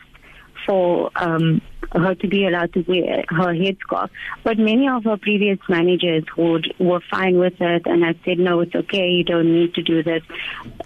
[0.65, 1.61] for um,
[1.93, 4.09] her to be allowed to wear her headscarf.
[4.43, 8.61] But many of her previous managers would were fine with it and had said, no,
[8.61, 10.23] it's okay, you don't need to do this,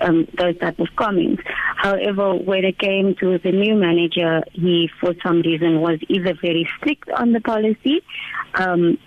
[0.02, 1.44] um, those type of comments.
[1.76, 6.68] However, when it came to the new manager, he, for some reason, was either very
[6.78, 8.02] strict on the policy,
[8.56, 8.98] um,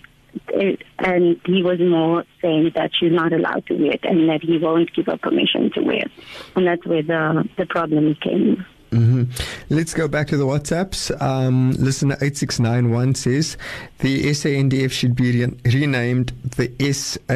[0.99, 4.57] and he was more saying that she's not allowed to wear it and that he
[4.57, 6.11] won't give her permission to wear it.
[6.55, 8.65] And that's where the, the problem came.
[8.91, 9.23] Hmm
[9.69, 11.21] Let's go back to the WhatsApps.
[11.21, 13.57] Um, listener 8691 says
[13.99, 17.27] the SANDF should be re- renamed the SANCD.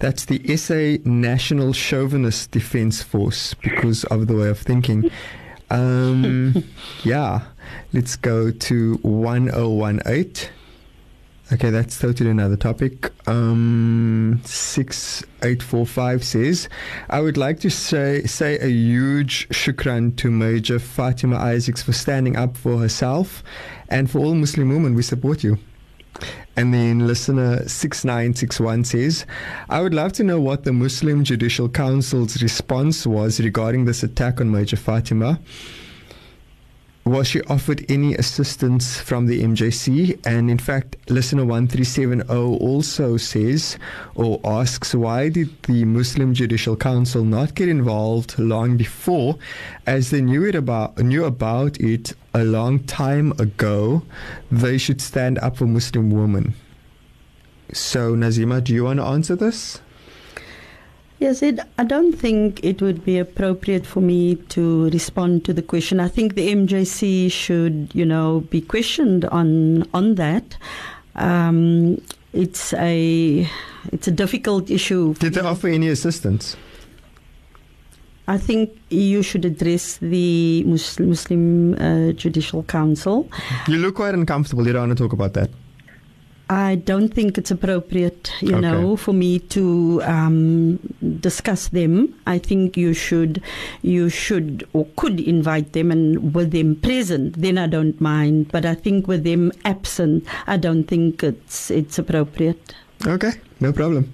[0.00, 5.10] That's the SA National Chauvinist Defense Force because of the way of thinking.
[5.70, 6.64] Um,
[7.04, 7.42] yeah,
[7.92, 10.50] let's go to 1018.
[11.52, 13.12] Okay, that's totally another topic.
[13.28, 16.68] Um, 6845 says,
[17.10, 22.36] I would like to say, say a huge shukran to Major Fatima Isaacs for standing
[22.36, 23.44] up for herself
[23.90, 24.94] and for all Muslim women.
[24.94, 25.58] We support you.
[26.56, 29.26] And then listener 6961 says,
[29.68, 34.40] I would love to know what the Muslim Judicial Council's response was regarding this attack
[34.40, 35.38] on Major Fatima.
[37.04, 40.18] Was she offered any assistance from the MJC?
[40.24, 43.76] And in fact, listener 1370 also says
[44.14, 49.36] or asks, why did the Muslim Judicial Council not get involved long before,
[49.86, 54.02] as they knew it about knew about it a long time ago?
[54.50, 56.54] They should stand up for Muslim women.
[57.70, 59.82] So, Nazima, do you want to answer this?
[61.24, 65.62] Yes, it, I don't think it would be appropriate for me to respond to the
[65.62, 65.98] question.
[65.98, 70.58] I think the MJC should, you know, be questioned on on that.
[71.14, 71.96] Um,
[72.34, 73.48] it's a
[73.90, 75.14] it's a difficult issue.
[75.14, 76.58] Did they offer any assistance?
[78.28, 83.30] I think you should address the Muslim, Muslim uh, Judicial Council.
[83.66, 84.66] You look quite uncomfortable.
[84.66, 85.48] You don't want to talk about that.
[86.50, 88.60] I don't think it's appropriate, you Okay.
[88.60, 90.78] know, for me to um,
[91.20, 92.14] discuss them.
[92.26, 93.40] I think you should,
[93.80, 98.52] you should or could invite them, and with them present, then I don't mind.
[98.52, 102.74] But I think with them absent, I don't think it's it's appropriate.
[103.06, 104.12] Okay, no problem.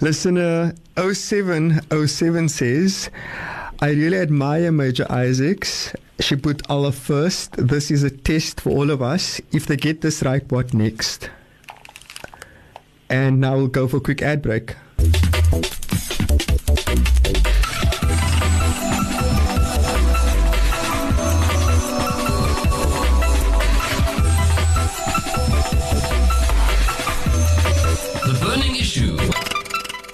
[0.00, 3.10] Listener 0707 says,
[3.80, 5.92] I really admire Major Isaacs.
[6.20, 7.52] She put Allah first.
[7.58, 9.40] This is a test for all of us.
[9.52, 11.28] If they get this right, what next?
[13.08, 14.74] And now we'll go for a quick ad break.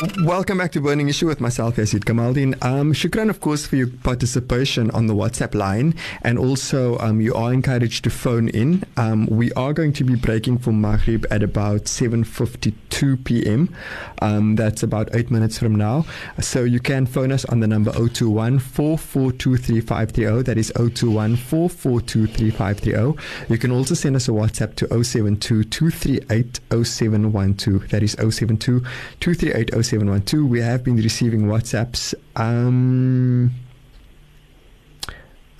[0.02, 2.60] Welcome back to Burning Issue with myself, Yazid Kamaldeen.
[2.60, 5.94] Um, shukran, of course, for your participation on the WhatsApp line.
[6.22, 8.82] And also, um, you are encouraged to phone in.
[8.96, 13.72] Um, we are going to be breaking for Maghrib at about 7.52 p.m.
[14.20, 16.04] Um, that's about eight minutes from now.
[16.40, 20.42] So you can phone us on the number 021 442 3530.
[20.42, 23.52] That is 021 442 3530.
[23.52, 27.88] You can also send us a WhatsApp to 072 238 0712.
[27.90, 28.80] That is 072
[29.20, 30.48] 238 0712.
[30.48, 32.14] We have been receiving WhatsApps.
[32.36, 33.50] Um,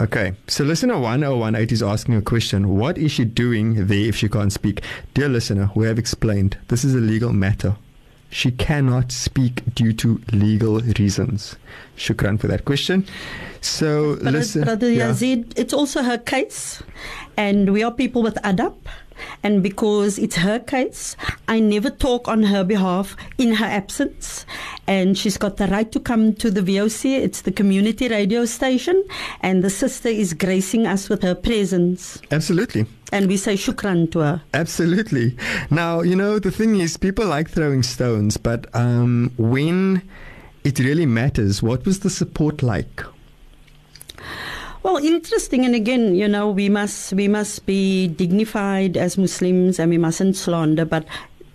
[0.01, 2.79] okay, so listener 1018 is asking a question.
[2.79, 4.83] What is she doing there if she can't speak?
[5.13, 7.77] Dear listener, we have explained this is a legal matter.
[8.31, 11.57] She cannot speak due to legal reasons.
[11.99, 13.05] Shukran for that question.
[13.61, 14.65] So, Brother, listen.
[14.65, 15.11] Brother yeah.
[15.11, 16.83] Yazid, it's also her case,
[17.37, 18.75] and we are people with adab.
[19.43, 21.17] And because it's her case,
[21.49, 24.47] I never talk on her behalf in her absence.
[24.87, 27.19] And she's got the right to come to the VOC.
[27.19, 29.03] It's the community radio station.
[29.41, 32.21] And the sister is gracing us with her presence.
[32.31, 32.87] Absolutely.
[33.13, 34.43] And we say shukran to her.
[34.55, 35.37] Absolutely.
[35.71, 40.03] Now, you know, the thing is, people like throwing stones, but um, when
[40.65, 43.03] it really matters, what was the support like?
[44.83, 49.91] Well, interesting, and again, you know, we must we must be dignified as Muslims, and
[49.91, 50.85] we mustn't slander.
[50.85, 51.07] But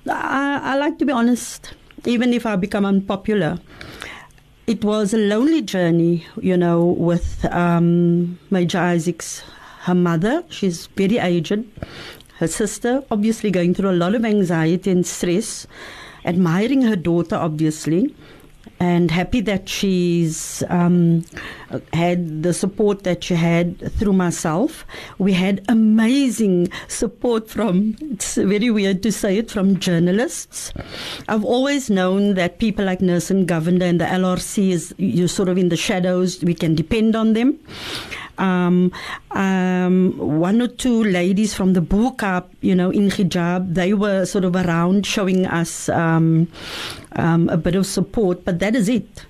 [0.09, 1.73] I, I like to be honest,
[2.05, 3.59] even if I become unpopular.
[4.65, 9.43] It was a lonely journey, you know, with um, Major Isaac's
[9.81, 10.43] her mother.
[10.49, 11.65] She's very aged.
[12.39, 15.67] Her sister, obviously, going through a lot of anxiety and stress.
[16.23, 18.13] Admiring her daughter, obviously
[18.79, 21.23] and happy that she's um,
[21.93, 24.85] had the support that she had through myself.
[25.17, 30.73] We had amazing support from, it's very weird to say it, from journalists.
[31.27, 35.57] I've always known that people like Nelson Governor and the LRC is you're sort of
[35.57, 37.59] in the shadows, we can depend on them.
[38.37, 38.91] Um,
[39.31, 44.45] um, one or two ladies from the Bo-Kaap, you know, in hijab, they were sort
[44.45, 46.47] of around showing us um,
[47.13, 49.25] um, a bit of support, but that is it.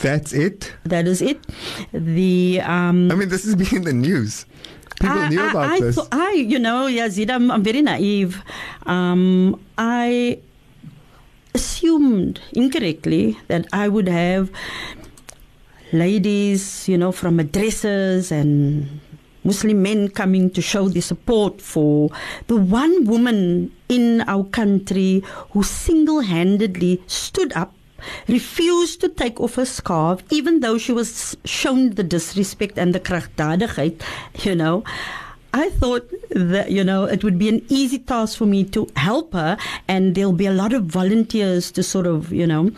[0.00, 0.74] That's it?
[0.84, 1.40] That is it.
[1.92, 4.44] The um, I mean, this has been in the news.
[5.00, 5.96] People I, knew about I, this.
[5.96, 8.42] thought- I, you know, Yazid, I'm, I'm very naive.
[8.86, 10.38] Um, I
[11.54, 14.50] assumed incorrectly that I would have
[15.92, 19.00] ladies, you know, from addresses and
[19.44, 22.10] Muslim men coming to show their support for
[22.48, 27.72] the one woman in our country who single handedly stood up,
[28.28, 33.00] refused to take off her scarf, even though she was shown the disrespect and the
[33.00, 34.02] krachtdadigheid,
[34.44, 34.82] you know.
[35.54, 39.32] I thought that, you know, it would be an easy task for me to help
[39.32, 39.56] her,
[39.88, 42.72] and there'll be a lot of volunteers to sort of, you know,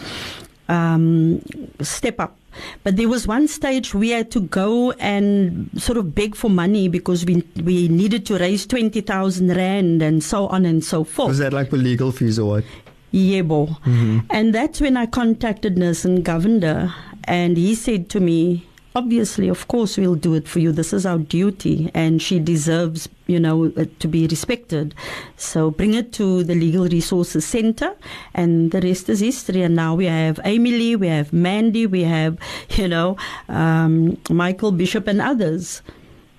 [0.68, 1.42] um,
[1.81, 2.37] step up.
[2.85, 6.88] But there was one stage we had to go and sort of beg for money
[6.88, 11.29] because we we needed to raise twenty thousand rand and so on and so forth.
[11.29, 12.64] Was that like for legal fees or what?
[13.12, 13.68] Yebo.
[13.81, 14.18] Mm-hmm.
[14.31, 16.94] And that's when I contacted Nelson Governor,
[17.25, 18.67] and he said to me,
[18.98, 20.72] Obviously, of course, we'll do it for you.
[20.72, 24.92] This is our duty, and she deserves, you know, uh, to be respected.
[25.37, 27.94] So bring it to the Legal Resources Center,
[28.34, 29.62] and the rest is history.
[29.62, 32.38] And now we have Amy Lee, we have Mandi, we have,
[32.70, 33.16] you know,
[33.48, 35.80] um, Michael Bishop, and others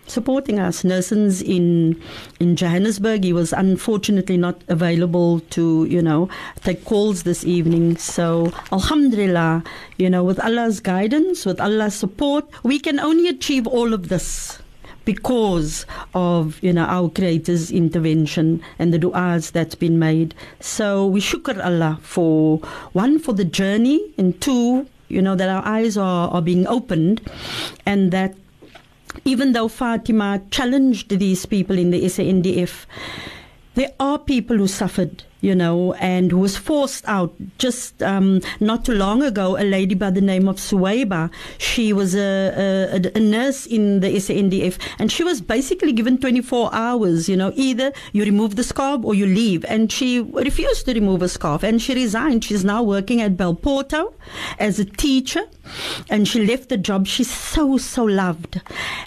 [0.09, 0.83] supporting us.
[0.83, 2.01] Nelson's in
[2.39, 3.23] in Johannesburg.
[3.23, 6.29] He was unfortunately not available to, you know,
[6.61, 7.97] take calls this evening.
[7.97, 9.63] So Alhamdulillah,
[9.97, 14.59] you know, with Allah's guidance, with Allah's support, we can only achieve all of this
[15.05, 21.19] because of you know our creator's intervention and the du'as that's been made so we
[21.19, 22.59] shukr allah for
[22.93, 27.21] one for the journey and two you know that our eyes are, are being opened
[27.85, 28.35] and that
[29.25, 32.85] even though Fatima challenged these people in the SANDF,
[33.75, 37.33] there are people who suffered, you know, and was forced out.
[37.57, 42.15] Just um, not too long ago, a lady by the name of Suwaiba, she was
[42.15, 47.37] a, a, a nurse in the SANDF, and she was basically given 24 hours, you
[47.37, 49.65] know, either you remove the scarf or you leave.
[49.65, 52.43] And she refused to remove a scarf, and she resigned.
[52.43, 54.13] She's now working at Belporto
[54.57, 55.43] as a teacher,
[56.09, 57.07] and she left the job.
[57.07, 58.61] She's so, so loved.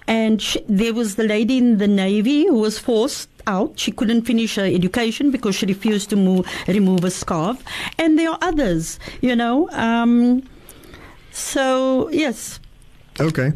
[0.06, 3.78] And she, there was the lady in the Navy who was forced out.
[3.78, 7.62] She couldn't finish her education because she refused to move, remove a scarf.
[7.98, 9.68] And there are others, you know.
[9.70, 10.42] Um,
[11.30, 12.60] so, yes,
[13.20, 13.52] Okay.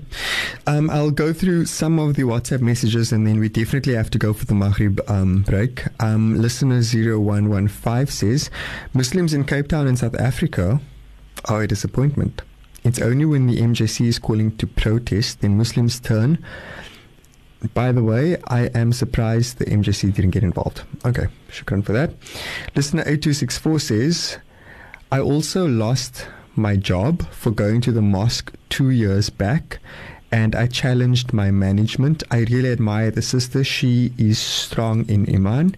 [0.67, 4.19] Um, I'll go through some of the WhatsApp messages and then we definitely have to
[4.19, 5.85] go for the Maghrib um, break.
[5.99, 8.51] Um, listener 0115 says
[8.93, 10.81] Muslims in Cape Town in South Africa
[11.47, 12.43] are a disappointment.
[12.85, 16.39] It's only when the MJC is calling to protest, then Muslims turn.
[17.75, 20.83] By the way, I am surprised the MJC didn't get involved.
[21.05, 22.11] Okay, shukran for that.
[22.75, 24.39] Listener 8264 says,
[25.11, 29.79] I also lost my job for going to the mosque two years back
[30.33, 32.23] and I challenged my management.
[32.31, 33.63] I really admire the sister.
[33.63, 35.77] She is strong in Iman.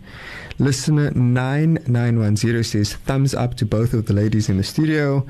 [0.58, 5.26] Listener 9910 says, thumbs up to both of the ladies in the studio.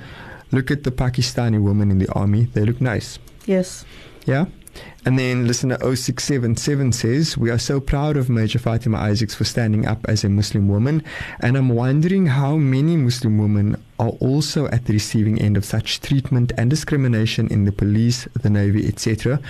[0.53, 2.45] Look at the Pakistani women in the army.
[2.45, 3.19] They look nice.
[3.45, 3.85] Yes.
[4.25, 4.47] Yeah?
[5.09, 9.87] And then listener 0677 says, We are so proud of Major Fatima Isaacs for standing
[9.87, 11.03] up as a Muslim woman.
[11.41, 16.01] And I'm wondering how many Muslim women are also at the receiving end of such
[16.01, 19.41] treatment and discrimination in the police, the navy, etc.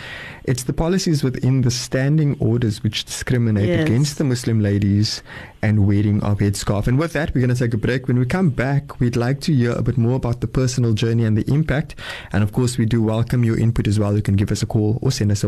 [0.45, 3.85] It's the policies within the standing orders which discriminate Yes.
[3.85, 5.23] against the Muslim ladies
[5.61, 6.87] and wearing of headscarf.
[6.87, 8.09] And with that, we're going to take a break.
[8.09, 11.25] When we come back, we'd like to hear a bit more about the personal journey
[11.25, 11.97] and the impact.
[12.33, 14.15] And of course, we do welcome your input as well.
[14.17, 15.48] You can give us a call or send us a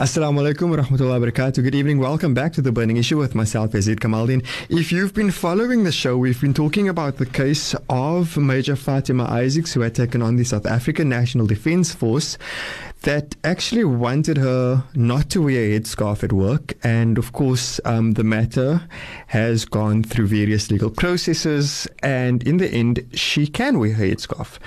[0.00, 1.50] Assalamu alaikum wa rahmatullahi wa.
[1.50, 1.98] Good evening.
[1.98, 4.42] Welcome back to The Burning Issue with myself, Yazid Kamaldin.
[4.70, 9.24] If you've been following the show, we've been talking about the case of Major Fatima
[9.24, 12.38] Isaacs, who had taken on the South African National Defence Force
[13.02, 16.78] that actually wanted her not to wear a headscarf at work.
[16.82, 18.80] And of course, um, the matter
[19.26, 21.86] has gone through various legal processes.
[22.02, 24.58] And in the end, she can wear her headscarf.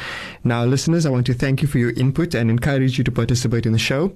[0.43, 3.65] Now, listeners, I want to thank you for your input and encourage you to participate
[3.65, 4.15] in the show.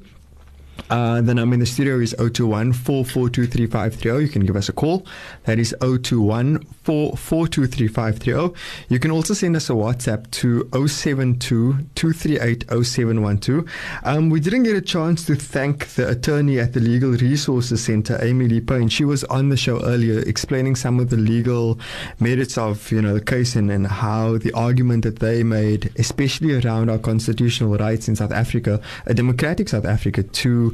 [0.89, 4.21] Uh, the number in the studio is 021 4423530.
[4.21, 5.05] You can give us a call.
[5.45, 8.55] That is 021 4423530.
[8.89, 13.65] You can also send us a WhatsApp to 072 238 0712.
[14.03, 18.17] Um, we didn't get a chance to thank the attorney at the Legal Resources Center,
[18.21, 21.79] Amy Lee and She was on the show earlier explaining some of the legal
[22.19, 26.59] merits of you know the case and, and how the argument that they made, especially
[26.59, 30.66] around our constitutional rights in South Africa, a democratic South Africa, to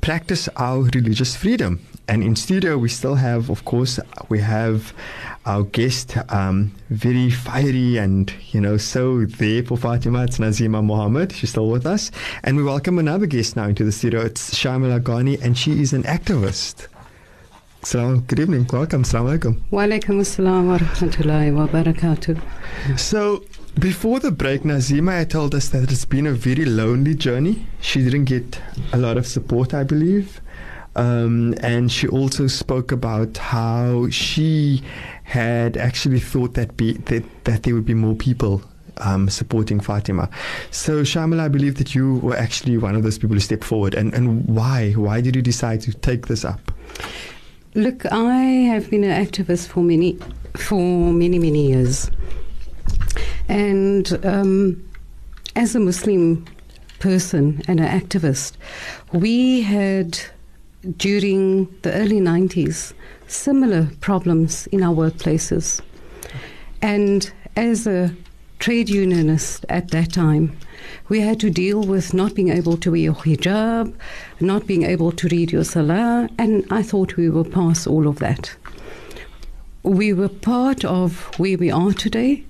[0.00, 1.80] practice our religious freedom.
[2.08, 3.98] And in studio, we still have, of course,
[4.28, 4.92] we have
[5.44, 10.24] our guest, um, very fiery and, you know, so there for Fatima.
[10.24, 11.32] It's Nazima Mohammed.
[11.32, 12.10] She's still with us.
[12.44, 14.20] And we welcome another guest now into the studio.
[14.22, 16.86] It's Shamila Ghani, and she is an activist.
[17.82, 18.66] Salam, good evening.
[18.72, 19.04] Welcome.
[19.04, 19.60] Assalamu alaikum.
[19.70, 22.98] Walaikum assalam wa rahmatullahi wa barakatuh.
[22.98, 23.44] So,
[23.78, 27.66] before the break, Nazima had told us that it's been a very lonely journey.
[27.80, 28.60] She didn't get
[28.92, 30.40] a lot of support, I believe.
[30.96, 34.82] Um, and she also spoke about how she
[35.24, 38.62] had actually thought that, be, that, that there would be more people
[38.98, 40.30] um, supporting Fatima.
[40.70, 43.94] So, Shamila, I believe that you were actually one of those people who stepped forward.
[43.94, 44.92] And, and why?
[44.92, 46.72] Why did you decide to take this up?
[47.74, 50.18] Look, I have been an activist for many,
[50.56, 52.10] for many, many years,
[53.48, 54.88] and um,
[55.54, 56.44] as a Muslim
[56.98, 58.56] person and an activist,
[59.12, 60.18] we had
[60.96, 62.92] during the early '90s
[63.26, 65.80] similar problems in our workplaces,
[66.82, 68.14] and as a
[68.58, 70.56] trade unionist at that time,
[71.08, 73.94] we had to deal with not being able to wear your hijab,
[74.40, 78.18] not being able to read your salah, and I thought we were past all of
[78.18, 78.54] that.
[79.82, 82.44] We were part of where we are today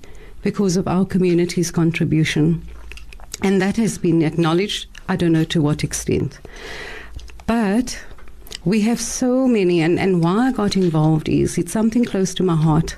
[0.46, 2.62] because of our community's contribution,
[3.42, 4.86] and that has been acknowledged.
[5.08, 6.38] I don't know to what extent.
[7.48, 8.00] But
[8.64, 12.44] we have so many, and, and why I got involved is it's something close to
[12.44, 12.96] my heart.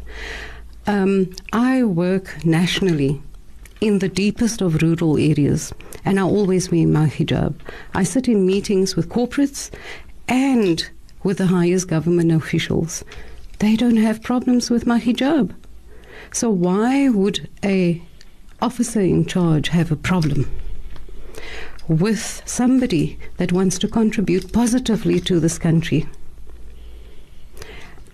[0.87, 3.23] Um, I work nationally
[3.81, 5.73] in the deepest of rural areas,
[6.05, 7.55] and I always wear my hijab.
[7.95, 9.71] I sit in meetings with corporates
[10.29, 10.87] and
[11.23, 13.05] with the highest government officials.
[13.61, 15.55] They don't have problems with my hijab.
[16.33, 18.03] So why would a
[18.61, 20.51] officer in charge have a problem
[21.87, 26.07] with somebody that wants to contribute positively to this country?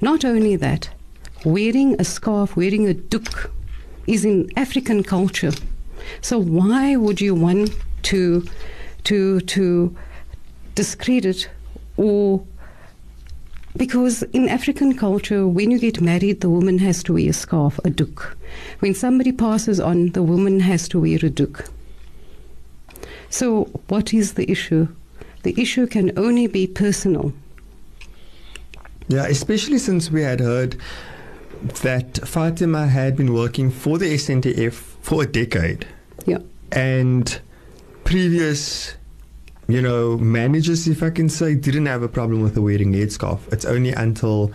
[0.00, 0.90] Not only that,
[1.44, 3.50] wearing a scarf, wearing a doek
[4.06, 5.52] is in African culture.
[6.20, 7.70] So why would you want
[8.04, 8.46] to
[9.04, 9.96] to to
[10.74, 11.48] discredit
[11.96, 12.44] or
[13.76, 17.78] because in African culture, when you get married, the woman has to wear a scarf,
[17.78, 18.34] a doek.
[18.78, 21.68] When somebody passes on, the woman has to wear a doek.
[23.30, 24.86] So, what is the issue?
[25.42, 27.32] The issue can only be personal.
[29.08, 30.76] Yeah, especially since we had heard
[31.82, 35.86] that Fatima had been working for the SANDF for a decade.
[36.26, 36.38] Yeah.
[36.72, 37.40] And
[38.04, 38.94] previous,
[39.68, 43.40] you know, managers, if I can say, didn't have a problem with the wearing headscarf.
[43.52, 44.52] It's only until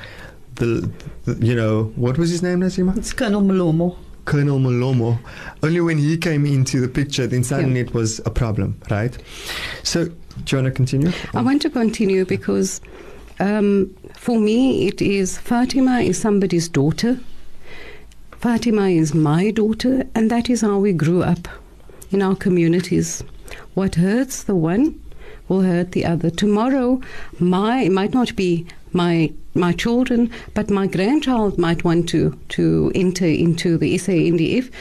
[0.56, 0.90] the,
[1.26, 2.96] the you know, what was his name, Nazima?
[2.98, 3.96] It's Colonel Malomo.
[4.26, 5.18] Colonel Malomo.
[5.64, 7.88] Only when he came into the picture, then suddenly Yeah.
[7.88, 9.18] it was a problem, right?
[9.84, 10.14] So, do
[10.58, 11.12] you want to continue?
[11.34, 12.80] I want to continue because
[13.40, 17.20] um, for me, it is Fatima is somebody's daughter.
[18.34, 21.48] Fatima is my daughter, and that is how we grew up
[22.12, 23.24] in our communities.
[23.74, 25.00] What hurts the one
[25.48, 26.30] will hurt the other.
[26.30, 27.02] Tomorrow,
[27.40, 32.92] my it might not be my my children, but my grandchild might want to to
[32.96, 34.72] enter into the SANDF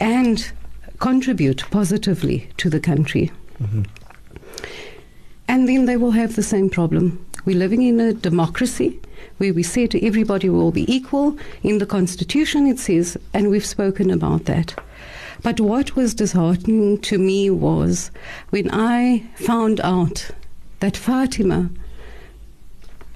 [0.00, 0.50] and
[0.98, 3.30] contribute positively to the country.
[3.62, 3.82] Mm-hmm.
[5.46, 7.24] And then they will have the same problem.
[7.44, 8.98] We're living in a democracy
[9.36, 11.36] where we say to everybody we will be equal.
[11.62, 14.74] In the Constitution, it says, and we've spoken about that.
[15.44, 18.10] But what was disheartening to me was
[18.48, 20.30] when I found out
[20.80, 21.68] that Fatima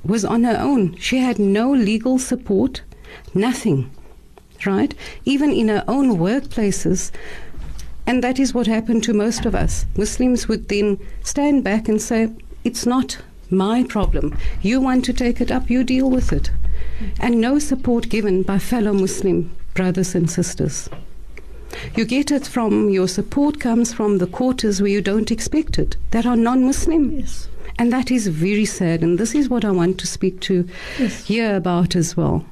[0.05, 0.95] was on her own.
[0.97, 2.83] She had no legal support,
[3.33, 3.91] nothing,
[4.67, 4.95] right?
[5.25, 7.11] Even in her own workplaces.
[8.07, 9.87] And that is what happened to most of us.
[9.97, 12.29] Muslims would then stand back and say,
[12.63, 13.17] It's not
[13.49, 14.37] my problem.
[14.61, 16.51] You want to take it up, you deal with it.
[17.19, 20.91] And no support given by fellow Muslim brothers and sisters.
[21.95, 25.97] You get it from your support comes from the quarters where you don't expect it,
[26.11, 27.13] that are non Muslim.
[27.13, 27.49] Yes.
[27.79, 29.03] And that is very sad.
[29.03, 30.69] And this is what I want to speak to
[31.25, 32.45] here about as well.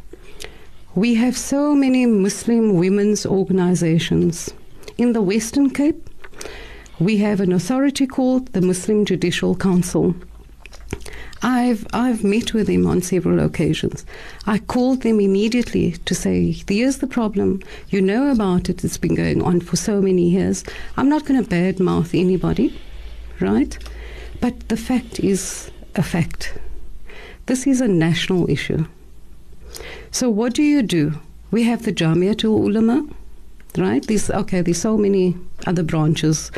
[0.95, 4.51] We have so many Muslim women's organizations.
[4.99, 6.09] In the Western Cape,
[6.99, 10.15] we have an authority called the Muslim Judicial Council.
[11.43, 14.05] I've I've met with them on several occasions.
[14.47, 17.61] I called them immediately to say, "Here's the problem.
[17.91, 18.85] You know about it.
[18.85, 20.65] It's been going on for so many years.
[20.97, 22.79] I'm not going to badmouth anybody,
[23.41, 23.77] right?
[24.41, 26.55] But the fact is a fact.
[27.47, 28.87] This is a national issue.
[30.11, 31.21] So what do you do?
[31.51, 33.07] We have the Jamiatul Ulama,
[33.77, 34.05] right?
[34.07, 34.63] There's okay.
[34.63, 35.37] There's so many
[35.67, 36.51] other branches.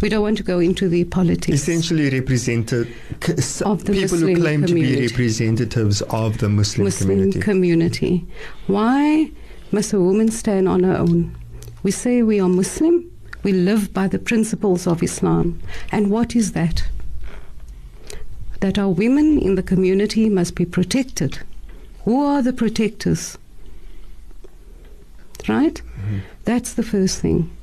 [0.00, 1.62] We don't want to go into the politics.
[1.62, 2.88] Essentially, represented
[3.22, 7.40] c- Of the people Muslim who claim to be representatives of the Muslim, Muslim community.
[7.40, 8.26] community.
[8.66, 9.30] Why
[9.72, 11.36] must a woman stand on her own?
[11.82, 13.10] We say we are Muslim,
[13.42, 15.60] we live by the principles of Islam.
[15.92, 16.82] And what is that?
[18.60, 21.38] That our women in the community must be protected.
[22.04, 23.38] Who are the protectors?
[25.48, 25.74] Right?
[25.82, 26.18] Mm-hmm.
[26.44, 27.55] That's the first thing.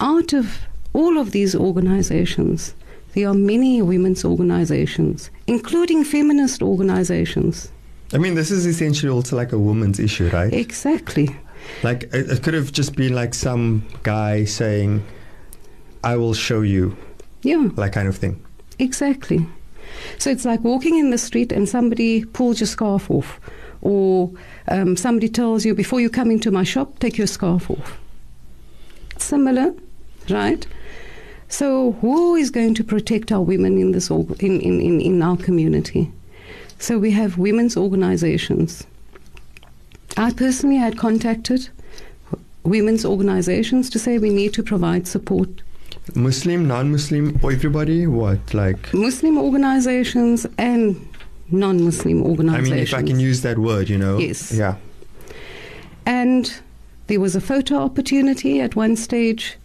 [0.00, 0.60] Out of
[0.92, 2.74] all of these organizations,
[3.14, 7.70] there are many women's organizations, including feminist organizations.
[8.12, 10.52] I mean, this is essentially also like a woman's issue, right?
[10.52, 11.28] Exactly.
[11.82, 15.02] Like it, it could have just been like some guy saying,
[16.02, 16.96] "I will show you,"
[17.42, 18.40] Yeah, like kind of thing.
[18.78, 19.46] exactly.
[20.18, 23.38] So it's like walking in the street and somebody pulls your scarf off,
[23.82, 24.30] or
[24.68, 27.98] um, somebody tells you, before you come into my shop, take your scarf off.
[29.18, 29.74] Similar,
[30.28, 30.66] right?
[31.48, 35.36] So who is going to protect our women in this in, in, in, in our
[35.36, 36.12] community?
[36.78, 38.86] So we have women's organizations.
[40.16, 41.68] I personally had contacted
[42.62, 45.48] women's organizations to say we need to provide support
[46.14, 48.06] Muslim, non-Muslim, everybody.
[48.06, 48.92] What like?
[48.92, 50.96] Muslim organizations and
[51.50, 52.68] non-Muslim organizations.
[52.68, 54.18] I mean, if I can use that word, you know.
[54.18, 54.52] Yes.
[54.52, 54.76] Yeah.
[56.06, 56.60] and
[57.06, 59.56] there was a photo opportunity at one stage,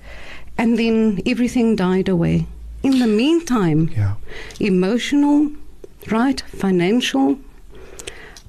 [0.57, 2.47] and then everything died away.
[2.83, 4.13] In the meantime, Yeah.
[4.59, 5.51] emotional,
[6.11, 7.37] right, financial,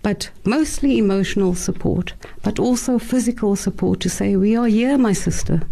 [0.02, 5.62] but mostly emotional support, but also physical support to say, We are here, my sister.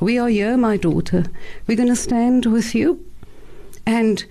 [0.00, 1.24] We are here, my daughter.
[1.66, 3.00] We're going to stand with you.
[3.86, 4.24] And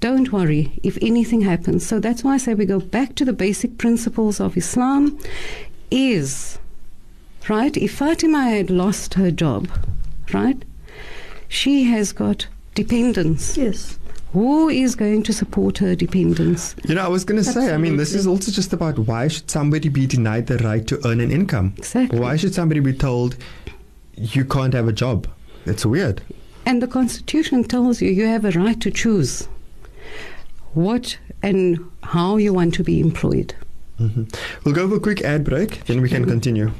[0.00, 1.86] don't worry if anything happens.
[1.86, 5.18] So that's why I say we go back to the basic principles of Islam
[5.90, 6.58] is,
[7.48, 7.76] right?
[7.76, 9.68] If Fatima had lost her job,
[10.32, 10.62] right?
[11.48, 13.56] She has got dependents.
[13.56, 13.98] Yes.
[14.32, 16.76] Who is going to support her dependents?
[16.84, 19.28] You know, I was going to say, I mean, this is also just about why
[19.28, 21.74] should somebody be denied the right to earn an income?
[21.78, 22.18] Exactly.
[22.18, 23.36] Why should somebody be told
[24.14, 25.26] you can't have a job?
[25.64, 26.22] It's weird.
[26.66, 29.48] And the Constitution tells you you have a right to choose
[30.74, 33.54] what and how you want to be employed.
[33.98, 34.24] Mm-hmm.
[34.64, 36.30] We'll go for a quick ad break, then we can mm-hmm.
[36.30, 36.72] continue.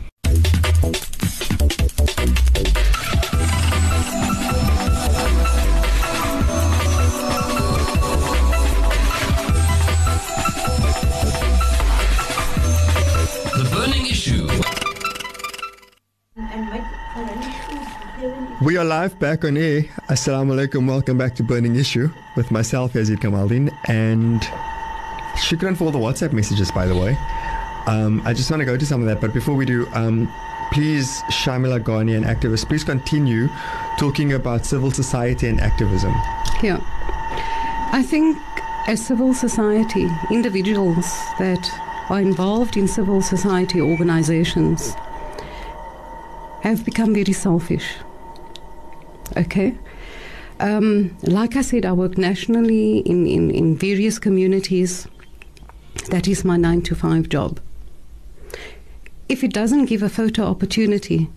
[18.62, 19.82] We are live back on air.
[20.08, 20.88] Assalamu alaikum.
[20.88, 24.40] Welcome back to Burning Issue with myself, Yazid Kamaldin, and
[25.36, 27.18] shukran for all the WhatsApp messages, by the way.
[27.86, 30.32] Um, I just want to go to some of that, but before we do, um,
[30.72, 33.50] please, Shamila Ghani, an activist, please continue
[33.98, 36.14] talking about civil society and activism.
[36.62, 36.80] Yeah.
[37.92, 38.38] I think
[38.88, 41.04] as civil society, individuals
[41.38, 41.70] that
[42.08, 44.94] are involved in civil society organizations
[46.62, 47.96] have become very selfish.
[49.36, 49.76] Okay?
[50.60, 55.06] Um, like I said, I work nationally in, in, in various communities.
[56.10, 57.60] That is my nine to five job.
[59.28, 61.28] If it doesn't give a photo opportunity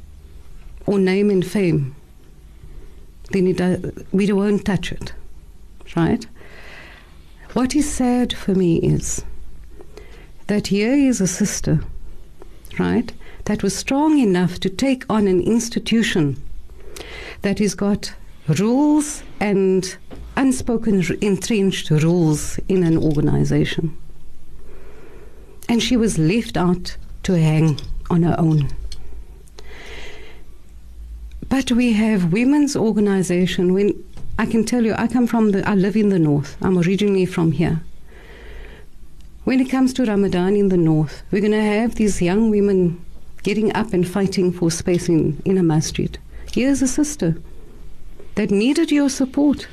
[0.85, 1.95] or name and fame,
[3.31, 5.13] then it we won't touch it,
[5.95, 6.25] right?
[7.53, 9.23] What is sad for me is
[10.47, 11.81] that here is a sister,
[12.77, 13.11] right,
[13.45, 16.41] that was strong enough to take on an institution
[17.41, 18.13] that has got
[18.47, 19.97] rules and
[20.35, 23.95] unspoken entrenched rules in an organization.
[25.67, 27.79] And she was left out to hang
[28.09, 28.69] on her own.
[31.47, 33.73] But we have women's organization.
[33.73, 34.03] When
[34.37, 36.57] I can tell you, I come from the, I live in the north.
[36.61, 37.81] I'm originally from here.
[39.43, 43.03] When it comes to Ramadan in the north, we're going to have these young women
[43.43, 46.17] getting up and fighting for space in, in a masjid.
[46.53, 47.35] Here's a sister
[48.35, 49.67] that needed your support.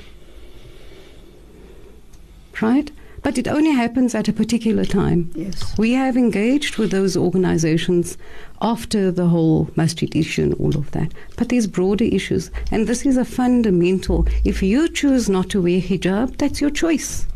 [2.60, 2.90] Right?
[3.22, 5.32] But it only happens at a particular time.
[5.34, 5.76] Yes.
[5.78, 8.16] We have engaged with those organizations
[8.62, 11.12] after the whole masjid issue and all of that.
[11.36, 12.50] But there's broader issues.
[12.70, 14.28] And this is a fundamental.
[14.44, 17.26] If you choose not to wear hijab, that's your choice.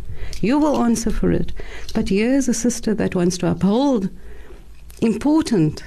[0.41, 1.53] You will answer for it.
[1.93, 4.11] But here's a sister that wants to uphold
[5.01, 5.83] important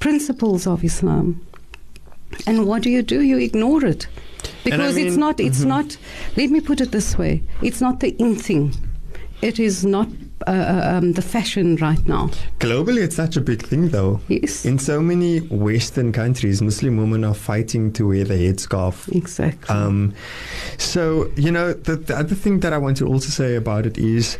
[0.00, 1.46] principles of Islam.
[2.46, 3.20] And what do you do?
[3.22, 4.06] You ignore it.
[4.64, 5.68] And I Because it's not, it's Mhm.
[5.68, 5.96] not,
[6.36, 8.74] let me put it this way it's not the in thing.
[9.42, 10.08] It is not
[10.46, 12.28] uh, uh, um, the fashion right now.
[12.58, 14.20] Globally, it's such a big thing, though.
[14.28, 14.64] Yes.
[14.66, 19.08] In so many Western countries, Muslim women are fighting to wear the headscarf.
[19.14, 19.74] Exactly.
[19.74, 20.12] Um,
[20.76, 23.96] so, you know, the, the other thing that I want to also say about it
[23.96, 24.36] is,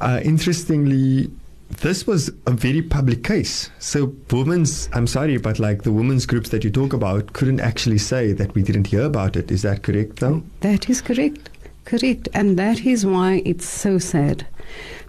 [0.00, 1.30] uh, interestingly,
[1.68, 3.70] this was a very public case.
[3.78, 7.98] So, women's, I'm sorry, but like the women's groups that you talk about couldn't actually
[7.98, 9.50] say that we didn't hear about it.
[9.50, 10.42] Is that correct, though?
[10.60, 11.50] That is correct.
[11.84, 12.28] Correct.
[12.34, 14.46] And that is why it's so sad.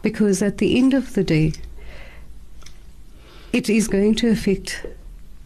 [0.02, 1.54] Because at the end of the day,
[3.52, 4.86] it is going to affect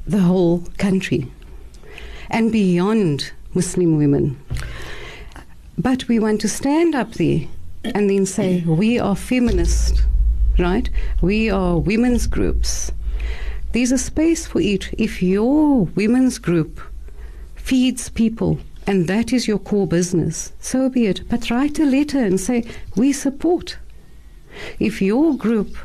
[0.06, 1.32] the whole country
[2.30, 4.38] and beyond Muslim women.
[5.78, 7.42] But we want to stand up there
[7.84, 10.04] and then say, we are feminist,
[10.58, 10.90] right?
[11.22, 12.92] We are women's groups.
[13.72, 14.94] There's a space for each.
[14.98, 16.80] If your women's group
[17.56, 21.28] feeds people and that is your core business, so be it.
[21.30, 23.78] But write a letter and say, we support.
[24.80, 25.76] If your group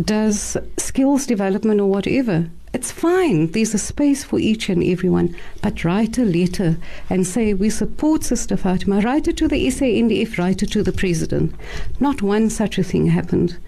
[0.00, 3.50] does skills development or whatever, it's fine.
[3.52, 5.34] There's a space for each and everyone.
[5.62, 6.76] But write a letter
[7.08, 9.00] and say, we support Sister Fatima.
[9.00, 11.54] Write it to the SANDF, write it to the president.
[11.98, 13.58] Not one such a thing happened.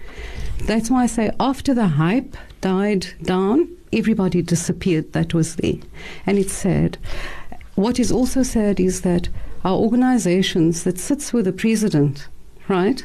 [0.65, 5.75] That's why I say, after the hype died down, everybody disappeared that was there.
[6.25, 6.97] And it's sad.
[7.75, 9.29] What is also sad is that
[9.63, 12.27] our organizations that sits with the president,
[12.67, 13.03] right?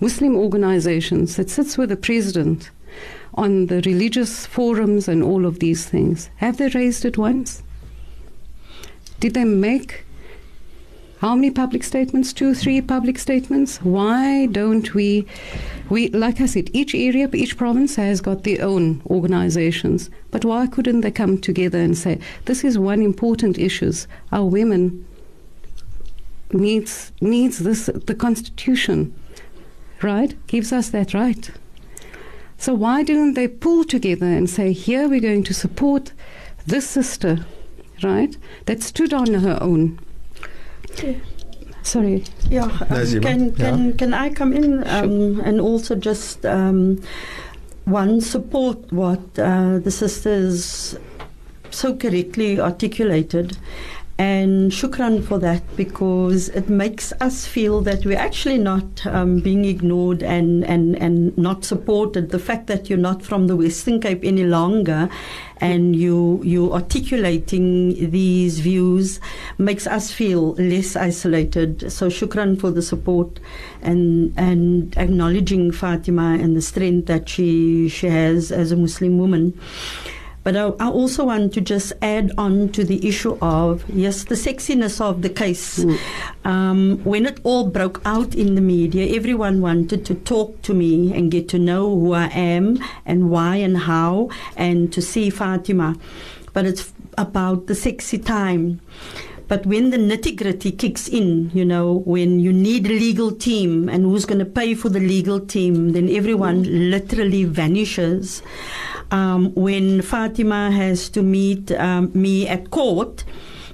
[0.00, 2.70] Muslim organizations that sits with the president
[3.34, 6.30] on the religious forums and all of these things.
[6.36, 7.62] Have they raised it once?
[9.20, 10.04] Did they make
[11.20, 12.32] how many public statements?
[12.32, 13.78] Two, three public statements?
[13.82, 15.26] Why don't we?
[15.90, 20.08] We, like I said, each area, each province has got their own organizations.
[20.30, 23.92] But why couldn't they come together and say, this is one important issue.
[24.32, 25.04] Our women
[26.52, 27.86] needs needs this.
[27.86, 29.14] The Constitution,
[30.00, 31.50] right, gives us that right.
[32.60, 36.12] So why didn't they pull together and say, here we're going to support
[36.66, 37.46] this sister,
[38.02, 38.36] right,
[38.66, 39.98] that stood on her own?
[41.82, 42.22] Sorry.
[42.50, 43.92] Yeah, um, can, can, yeah.
[43.96, 47.02] can I come in um, and also just um,
[47.86, 50.98] one support what uh, the sisters
[51.70, 53.56] so correctly articulated
[54.20, 59.64] And shukran for that because it makes us feel that we're actually not um, being
[59.64, 62.28] ignored and, and, and not supported.
[62.28, 65.08] The fact that you're not from the Western Cape any longer
[65.56, 69.20] and you you articulating these views
[69.56, 71.90] makes us feel less isolated.
[71.90, 73.40] So shukran for the support
[73.80, 79.58] and and acknowledging Fatima and the strength that she she has as a Muslim woman.
[80.42, 84.34] But I, I, also want to just add on to the issue of, yes, the
[84.34, 85.80] sexiness of the case.
[85.80, 85.98] Mm.
[86.44, 91.12] Um, when it all broke out in the media, everyone wanted to talk to me
[91.12, 95.96] and get to know who I am and why and how and to see Fatima.
[96.54, 98.80] But it's about the sexy time.
[99.46, 103.88] But when the nitty gritty kicks in, you know, when you need a legal team
[103.88, 108.42] and who's going to pay for the legal team, then everyone literally vanishes
[109.10, 113.24] um, when Fatima has to meet um, me at court,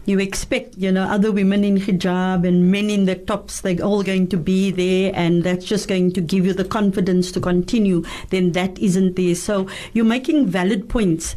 [0.07, 4.05] you expect, you know, other women in hijab and men in their tops, they're all
[4.05, 8.05] going to be there, and that's just going to give you the confidence to continue.
[8.31, 9.35] Then that isn't there.
[9.35, 11.35] So you're making valid points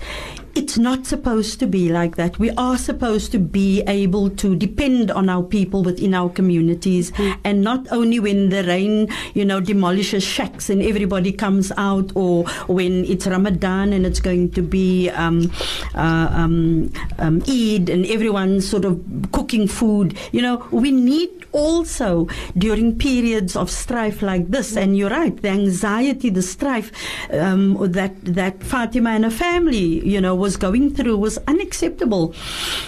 [0.56, 2.40] it's not supposed to be like that.
[2.40, 7.38] We are supposed to be able to depend on our people within our communities, mm.
[7.44, 12.46] and not only when the rain, you know, demolishes shacks and everybody comes out, or
[12.68, 15.52] when it's Ramadan and it's going to be um,
[15.96, 19.00] uh, um, um, Eid and everyone's sort of
[19.32, 20.18] cooking food.
[20.32, 22.28] You know, we need also
[22.58, 24.76] during periods of strife like this.
[24.76, 26.92] And you're right, the anxiety, the strife
[27.32, 32.34] um, that that Fatima and her family, you know, was going through was unacceptable.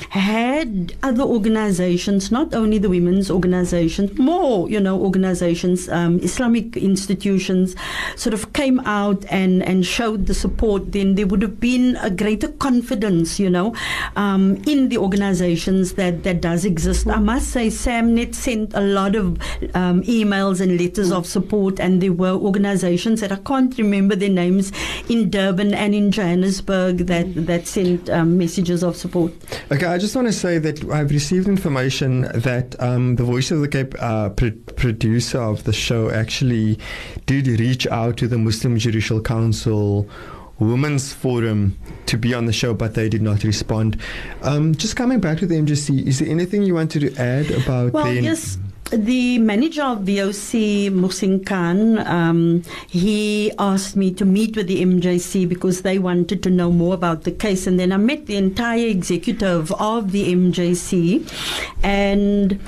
[0.09, 7.75] Had other organizations, not only the women's organizations, more, you know, organizations, um, Islamic institutions,
[8.15, 12.09] sort of came out and, and showed the support, then there would have been a
[12.09, 13.75] greater confidence, you know,
[14.15, 17.07] um, in the organizations that, that does exist.
[17.07, 19.37] I must say, SAMNET sent a lot of
[19.75, 24.29] um, emails and letters of support, and there were organizations that I can't remember their
[24.29, 24.71] names
[25.09, 29.33] in Durban and in Johannesburg that that sent um, messages of support.
[29.71, 33.61] Okay, I just want to say that I've received information that um, the Voice of
[33.61, 36.79] the Cape uh, producer of the show actually
[37.25, 40.07] did reach out to the Muslim Judicial Council.
[40.59, 41.75] Women's Forum
[42.05, 43.99] to be on the show, but they did not respond.
[44.43, 47.93] Um, just coming back to the MJC, is there anything you wanted to add about
[47.93, 48.21] well, the?
[48.21, 48.59] Yes
[48.91, 55.47] the manager of VOC, Muhsin Khan, um, he asked me to meet with the MJC
[55.47, 57.67] because they wanted to know more about the case.
[57.67, 61.25] And then I met the entire executive of the MJC
[61.83, 62.59] and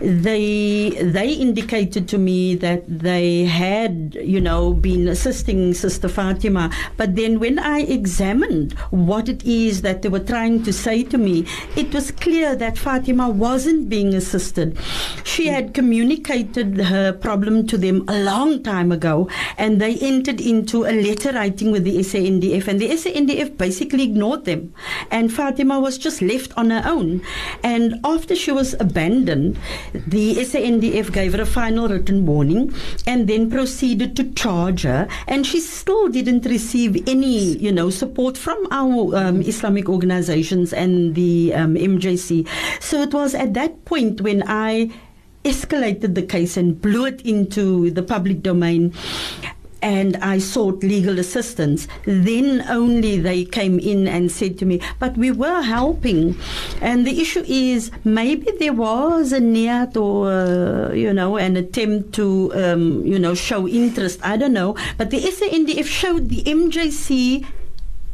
[0.00, 6.70] they they indicated to me that they had you know been assisting sister Fatima.
[6.96, 11.18] But then when I examined what it is that they were trying to say to
[11.18, 14.78] me it was clear that Fatima wasn't being assisted.
[15.24, 20.84] She had communicated her problem to them a long time ago and they entered into
[20.84, 24.74] a letter writing with the SANDF and the SANDF basically ignored them.
[25.10, 27.22] And Fatima was just left on her own.
[27.62, 29.58] And after she was abandoned
[29.92, 32.74] the SANDF gave her a final written warning
[33.06, 38.36] and then proceeded to charge her, and she still didn't receive any, you know, support
[38.36, 42.46] from our um, Islamic organizations and the um, MJC.
[42.80, 44.90] So it was at that point when I
[45.46, 48.92] escalated the case and blew it into the public domain
[49.86, 51.86] and I sought legal assistance.
[52.04, 56.36] Then only they came in and said to me, but we were helping.
[56.80, 62.12] And the issue is maybe there was a niyat or, uh, you know, an attempt
[62.14, 64.18] to, um, you know, show interest.
[64.24, 64.74] I don't know.
[64.98, 67.46] But the SANDF showed the MJC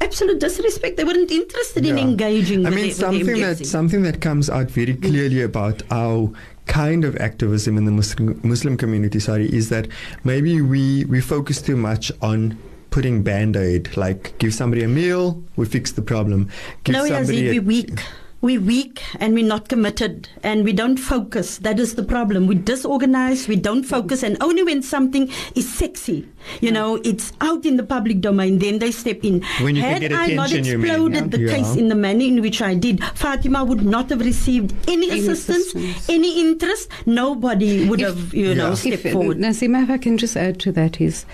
[0.03, 0.99] absolute disrespect.
[0.99, 1.93] They weren't interested yeah.
[1.93, 2.67] in engaging.
[2.67, 6.31] I mean, the, something that something that comes out very clearly about our
[6.73, 9.87] kind of activism in the Muslim, Muslim community, sorry, is that
[10.25, 12.57] maybe we, we focus too much on
[12.89, 16.49] putting band aid, like give somebody a meal, we fix the problem.
[16.85, 18.01] Give no, somebody Yazid, a, we weak
[18.43, 21.59] we're weak and we're not committed and we don't focus.
[21.59, 22.49] That is the problem.
[22.49, 26.29] We disorganize, we don't focus, and only when something is sexy,
[26.61, 29.43] you know, it's out in the public domain, then they step in.
[29.61, 31.55] When you Had I not exploded the yeah.
[31.55, 35.21] case in the manner in which I did, Fatima would not have received any, any
[35.21, 36.91] assistance, assistance, any interest.
[37.07, 38.55] Nobody would if, have, you yeah.
[38.55, 39.39] know, stepped if, forward.
[39.39, 41.25] Nazima, if I can just add to that, is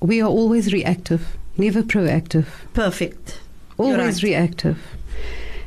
[0.00, 2.46] we are always reactive, never proactive.
[2.72, 3.38] Perfect.
[3.78, 4.30] Always right.
[4.30, 4.78] reactive.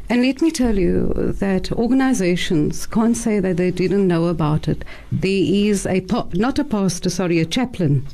[0.09, 4.85] And let me tell you that organizations can't say that they didn't know about it.
[5.11, 5.99] There is a,
[6.33, 8.07] not a pastor, sorry, a chaplain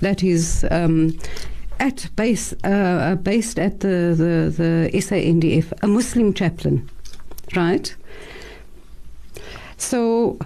[0.00, 1.16] that is um,
[1.78, 6.90] at base, uh based at the, the, the SANDF, a Muslim chaplain,
[7.54, 7.94] right?
[9.76, 10.38] So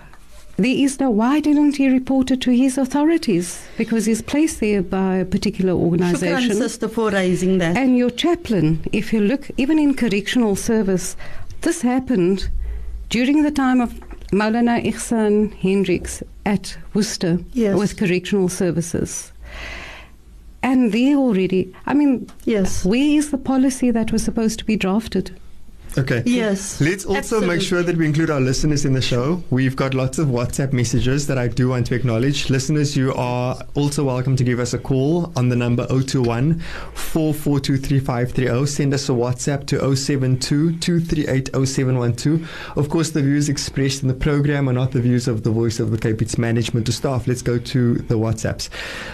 [0.65, 3.67] there is no why didn't he report it to his authorities?
[3.77, 6.55] Because he's placed there by a particular organization.
[6.55, 7.77] sister, for raising that.
[7.77, 11.17] And your chaplain, if you look, even in correctional service,
[11.63, 12.49] this happened
[13.09, 13.93] during the time of
[14.33, 17.77] Maulana Ihsan Hendricks at Worcester Yes.
[17.79, 19.33] with correctional services.
[20.63, 22.85] And there already, I mean, yes.
[22.85, 25.39] where is the policy that was supposed to be drafted?
[25.99, 26.23] Okay.
[26.25, 26.81] Yes.
[26.81, 29.43] Let's also make sure that we include our listeners in the show.
[29.51, 32.49] We've got lots of WhatsApp messages that I do want to acknowledge.
[32.49, 36.61] Listeners, you are also welcome to give us a call on the number 021
[36.95, 38.67] 442 3530.
[38.67, 42.79] Send us a WhatsApp to 072 238 0712.
[42.79, 45.79] Of course, the views expressed in the program are not the views of the Voice
[45.79, 47.27] of the Cape, it's management or staff.
[47.27, 48.71] Let's go to the WhatsApps.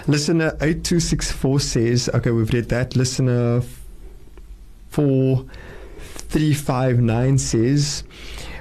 [0.06, 2.94] Listener 8264 says, okay, we've read that.
[2.94, 3.62] Listener
[4.90, 5.44] 4.
[6.28, 8.04] 359 says,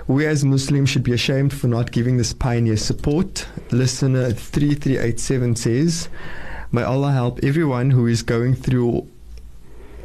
[0.07, 3.45] We as Muslims should be ashamed for not giving this pioneer support.
[3.71, 6.09] Listener 3387 says,
[6.71, 9.07] May Allah help everyone who is going through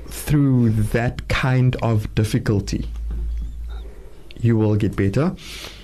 [0.06, 2.86] through that kind of difficulty.
[4.42, 5.34] You will get better.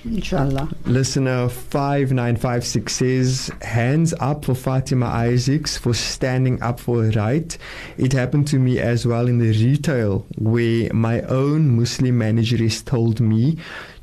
[0.04, 0.68] Inshallah.
[0.84, 7.56] Listener 5956 says, Hands up for Fatima Isaacs for standing up for her right.
[7.96, 13.20] It happened to me as well in the retail where my own Muslim manageress told
[13.20, 13.58] me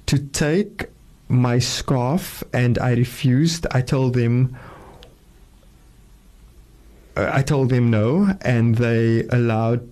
[0.06, 0.86] to take
[1.28, 3.68] my scarf and I refused.
[3.72, 4.56] I told them.
[7.18, 9.90] uh, I told them no, and they allowed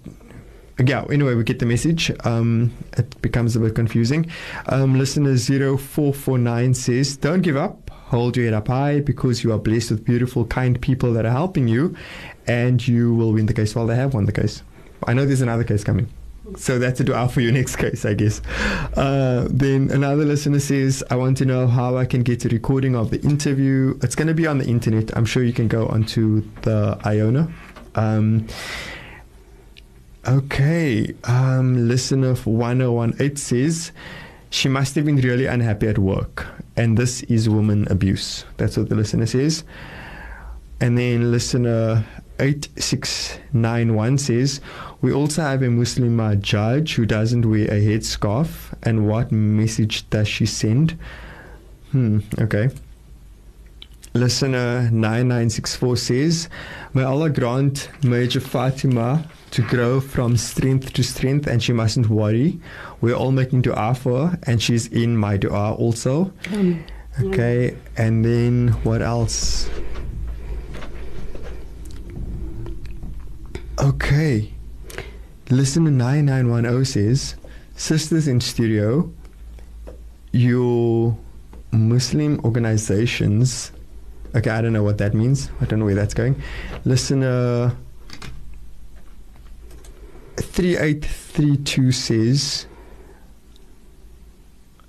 [0.79, 2.11] yeah, anyway, we get the message.
[2.23, 4.29] Um, it becomes a bit confusing.
[4.67, 7.89] Um, listener 0449 says, Don't give up.
[7.89, 11.31] Hold your head up high because you are blessed with beautiful, kind people that are
[11.31, 11.95] helping you,
[12.47, 13.75] and you will win the case.
[13.75, 14.63] Well, they have won the case.
[15.07, 16.07] I know there's another case coming.
[16.57, 18.41] So that's a dua for your next case, I guess.
[18.95, 22.95] Uh, then another listener says, I want to know how I can get a recording
[22.95, 23.97] of the interview.
[24.01, 25.15] It's going to be on the internet.
[25.15, 27.51] I'm sure you can go onto the Iona.
[27.95, 28.47] Um,
[30.25, 33.91] Okay, um, listener for 1018 says
[34.51, 36.47] she must have been really unhappy at work,
[36.77, 38.45] and this is woman abuse.
[38.55, 39.65] That's what the listener says.
[40.79, 42.05] And then listener
[42.39, 44.61] 8691 says
[45.01, 50.09] we also have a Muslim uh, judge who doesn't wear a headscarf, and what message
[50.09, 50.97] does she send?
[51.91, 52.69] Hmm, okay.
[54.15, 56.49] Listener 9964 says,
[56.93, 62.59] May Allah grant Major Fatima to grow from strength to strength and she mustn't worry.
[63.01, 66.31] We're all making dua for her and she's in my dua also.
[67.21, 69.67] Okay, and then what else?
[73.79, 74.51] Okay.
[75.49, 77.35] Listener 9910 says,
[77.75, 79.11] Sisters in Studio,
[80.31, 81.17] your
[81.71, 83.71] Muslim organizations
[84.35, 85.49] Okay, I don't know what that means.
[85.61, 86.41] I don't know where that's going.
[86.85, 87.75] Listener
[90.37, 92.65] 3832 says,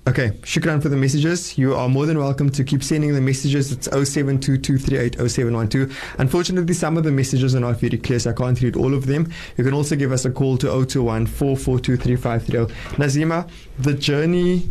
[0.07, 1.57] Okay, shukran for the messages.
[1.57, 3.71] You are more than welcome to keep sending the messages.
[3.71, 5.91] It's 0722380712.
[6.19, 9.07] Unfortunately, some of the messages are not very clear, so I can't read all of
[9.07, 9.31] them.
[9.57, 12.71] You can also give us a call to 021 442 3530.
[12.97, 14.69] Nazima, the journey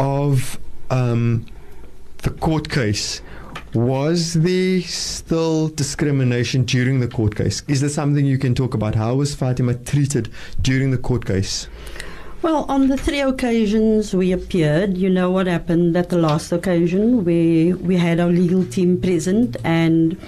[0.00, 0.58] of
[0.88, 1.44] um,
[2.22, 3.20] the court case
[3.74, 7.62] was there still discrimination during the court case?
[7.68, 8.94] Is there something you can talk about?
[8.94, 11.68] How was Fatima treated during the court case?
[12.42, 17.24] Well, on the three occasions we appeared, you know what happened at the last occasion
[17.24, 20.18] where we had our legal team present and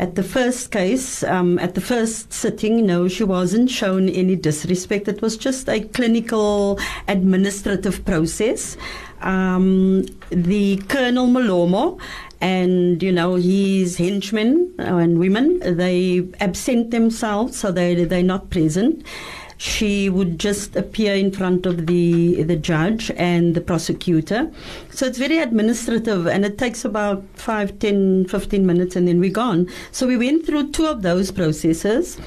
[0.00, 5.06] at the first case, um, at the first sitting, no, she wasn't shown any disrespect.
[5.06, 8.76] It was just a clinical administrative process.
[9.20, 12.00] Um, the Colonel Malomo
[12.44, 15.46] and you know his henchmen and women
[15.82, 19.02] they absent themselves so they they're not present.
[19.56, 24.50] She would just appear in front of the the judge and the prosecutor.
[24.90, 29.38] So it's very administrative and it takes about 5 10 15 minutes and then we're
[29.44, 29.66] gone.
[29.90, 32.18] So we went through two of those processes.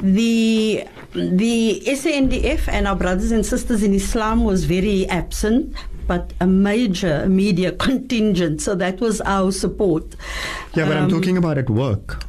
[0.00, 0.84] The
[1.14, 5.74] the SANDF and our brothers and sisters in Islam was very absent
[6.06, 8.60] but a major media contingent.
[8.60, 10.04] So that was our support.
[10.74, 12.24] Yeah, but I'm Um, talking about at work.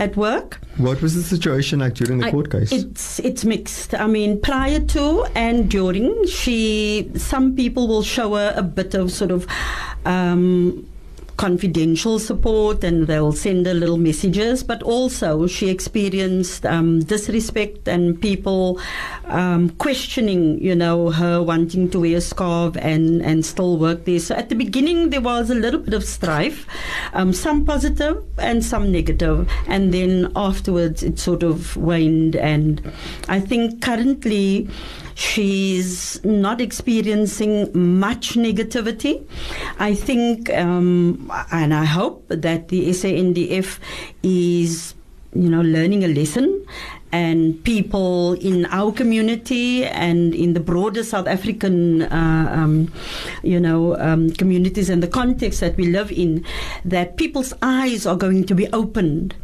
[0.00, 2.72] At work, What was the situation like during the I- court case?
[2.72, 3.94] It's it's mixed.
[3.94, 9.12] I mean, prior to and during, she some people will show her a bit of
[9.12, 9.46] sort of
[10.04, 10.84] um,
[11.36, 18.20] confidential support and they'll send her little messages, but also she experienced um, disrespect and
[18.20, 18.80] people
[19.24, 24.18] um, questioning, you know, her wanting to wear a scarf and, and still work there.
[24.18, 26.66] So at the beginning, there was a little bit of strife,
[27.12, 32.36] um, some positive and some negative, and then afterwards it sort of waned.
[32.36, 32.92] And
[33.28, 34.68] I think currently,
[35.14, 39.26] She's not experiencing much negativity.
[39.78, 43.78] I think, um, and I hope that the SANDF
[44.22, 44.94] is,
[45.34, 46.66] you know, learning a lesson
[47.12, 52.90] and people in our community and in the broader South African, uh, um,
[53.42, 56.44] you know, um, communities and the context that we live in,
[56.86, 59.34] that people's eyes are going to be opened.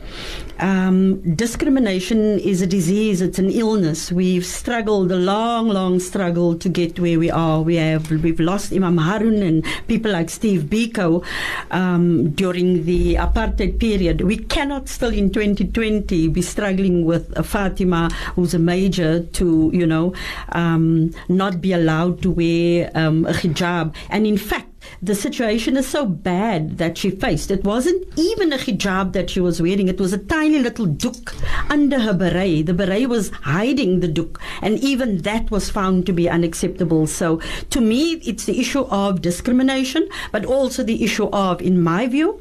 [0.59, 4.11] Um, discrimination is a disease; it's an illness.
[4.11, 7.63] We've struggled a long, long struggle to get where we are.
[7.63, 11.25] We have we've lost Imam Harun and people like Steve Biko
[11.71, 14.23] um, during the apartheid period.
[14.23, 20.13] We cannot still in 2020 be struggling with Fatima, who's a major, to you know
[20.53, 23.95] um, not be allowed to wear um, a hijab.
[24.11, 24.69] And in fact,
[25.03, 27.51] the situation is so bad that she faced.
[27.51, 29.89] It wasn't even a hijab that she was wearing.
[29.89, 31.35] It was a tiny little doek
[31.71, 32.67] under her beret.
[32.67, 37.07] The beret was hiding the doek, and even that was found to be unacceptable.
[37.07, 42.07] So, to me, it's the issue of discrimination, but also the issue of, in my
[42.07, 42.41] view,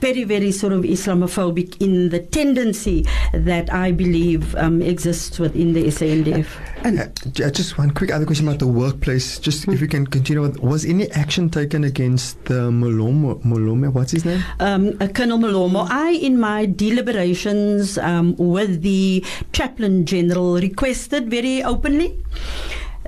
[0.00, 5.84] very, very sort of Islamophobic in the tendency that I believe um, exists within the
[5.84, 6.46] SANDF.
[6.84, 9.38] And uh, just one quick other question about the workplace.
[9.38, 9.74] Just mm.
[9.74, 14.24] if you can continue with, was any action taken against the Molomo, Molome, what's his
[14.24, 14.42] name?
[14.60, 15.86] Um, uh, Colonel Molomo.
[15.90, 22.16] I, in my deliberations um, with the chaplain general, requested very openly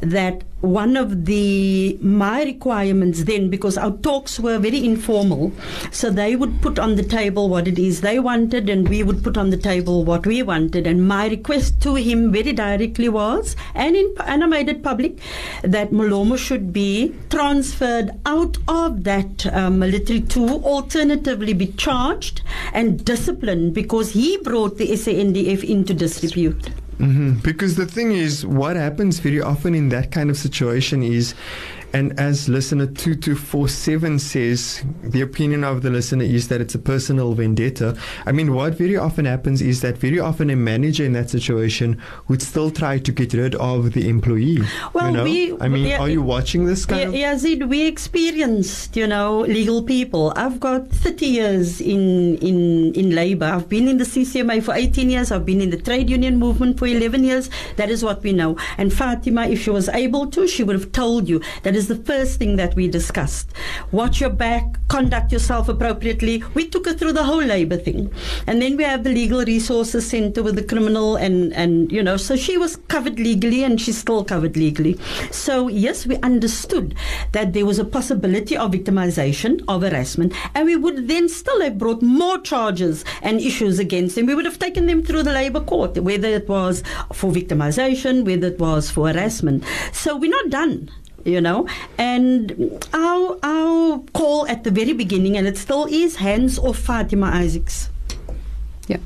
[0.01, 5.51] that one of the my requirements then because our talks were very informal
[5.91, 9.23] so they would put on the table what it is they wanted and we would
[9.23, 10.87] put on the table what we wanted.
[10.87, 15.19] And my request to him very directly was and in and I made it public
[15.63, 22.43] that Molomo should be transferred out of that uh, military to alternatively be charged
[22.73, 26.71] and disciplined because he brought the SANDF into disrepute
[27.01, 27.39] Mm-hmm.
[27.41, 31.35] Because the thing is, what happens very often in that kind of situation is
[31.93, 37.35] and as listener 2247 says, the opinion of the listener is that it's a personal
[37.35, 37.97] vendetta.
[38.27, 42.01] I mean, what very often happens is that very often a manager in that situation
[42.29, 44.61] would still try to get rid of the employee.
[44.93, 45.25] Well, you know?
[45.25, 47.69] we, I mean, yeah, are you watching this kind yeah, of?
[47.69, 50.33] We experienced, you know, legal people.
[50.37, 53.47] I've got 30 years in, in, in labor.
[53.47, 55.33] I've been in the CCMA for 18 years.
[55.33, 57.51] I've been in the trade union movement for 11 years.
[57.77, 58.57] That is what we know.
[58.79, 62.05] And Fatima, if she was able to, she would have told you that is the
[62.13, 63.55] first thing that we discussed.
[63.91, 66.45] Watch your back, conduct yourself appropriately.
[66.53, 68.13] We took her through the whole labor thing.
[68.47, 72.19] And then we have the Legal Resources Center with the criminal, and, and you know,
[72.19, 74.99] so she was covered legally and she's still covered legally.
[75.31, 76.95] So, yes, we understood
[77.33, 81.79] that there was a possibility of victimization, of harassment, and we would then still have
[81.79, 84.27] brought more charges and issues against them.
[84.27, 86.83] We would have taken them through the labor court, whether it was
[87.15, 89.65] for victimization, whether it was for harassment.
[89.93, 90.91] So, we're not done
[91.25, 91.67] you know?
[91.99, 97.27] And our our call at the very beginning and it still is hands off Fatima
[97.27, 97.91] Isaacs.
[98.89, 98.99] Yeah.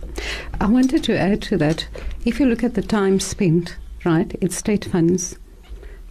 [0.61, 1.87] I wanted to add to that
[2.25, 5.39] if you look at the time spent right it's state funds.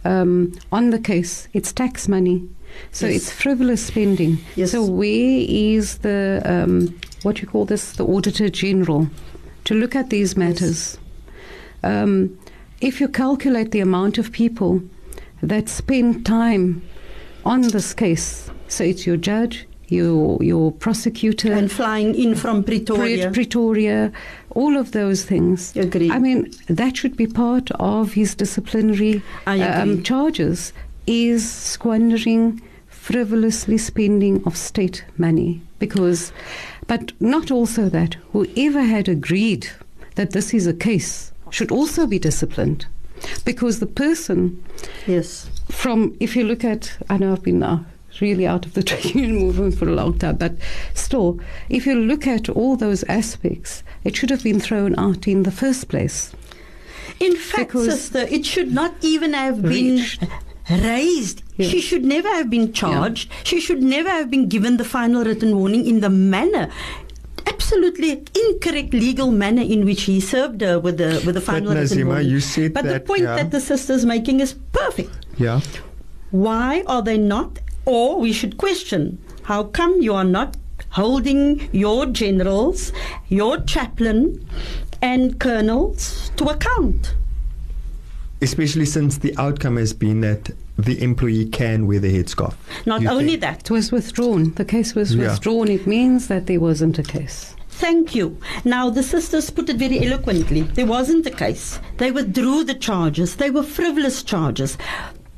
[0.04, 2.48] Um, on the case it's tax money.
[2.90, 3.16] So yes.
[3.16, 4.38] it's frivolous spending.
[4.56, 4.72] Yes.
[4.72, 9.08] so where is the um, what you call this the auditor general
[9.64, 10.98] to look at these matters?
[11.82, 12.02] Yes.
[12.02, 12.38] um,
[12.80, 14.82] if you calculate the amount of people
[15.42, 16.82] that spend time
[17.44, 18.50] on this case.
[18.68, 24.12] So it's your judge, your your prosecutor, and flying in from Pretoria, Pretoria,
[24.50, 25.76] all of those things.
[25.76, 26.10] Agree.
[26.10, 30.72] I mean, that should be part of his disciplinary um, charges.
[31.06, 36.32] Is squandering, frivolously spending of state money because,
[36.86, 39.68] but not also that whoever had agreed
[40.14, 42.86] that this is a case should also be disciplined
[43.44, 44.62] because the person
[45.06, 47.82] yes from if you look at I know I've been uh,
[48.20, 50.54] really out of the trade union movement for a long time but
[50.94, 55.42] still if you look at all those aspects it should have been thrown out in
[55.42, 56.32] the first place
[57.20, 60.20] in fact sister it should not even have reached.
[60.20, 60.30] been
[60.70, 61.42] raised.
[61.56, 61.68] Yeah.
[61.68, 63.30] She should never have been charged.
[63.30, 63.36] Yeah.
[63.44, 66.70] She should never have been given the final written warning in the manner
[67.46, 71.84] absolutely incorrect legal manner in which he served her with the with the final but
[71.84, 73.36] Nazima, you said but that, the point yeah.
[73.36, 75.10] that the sister's making is perfect.
[75.38, 75.60] Yeah.
[76.30, 77.60] Why are they not?
[77.86, 80.56] Or we should question how come you are not
[80.90, 82.92] holding your generals,
[83.28, 84.46] your chaplain,
[85.02, 87.14] and colonels to account?
[88.40, 92.54] Especially since the outcome has been that the employee can wear the headscarf.
[92.86, 94.52] Not You only think- that, It was withdrawn.
[94.56, 95.28] The case was Yeah.
[95.30, 95.68] withdrawn.
[95.68, 97.54] It means that there wasn't a case.
[97.68, 98.36] Thank you.
[98.64, 100.62] Now, the sisters put it very eloquently.
[100.62, 101.80] There wasn't a case.
[101.98, 103.36] They withdrew the charges.
[103.36, 104.78] They were frivolous charges.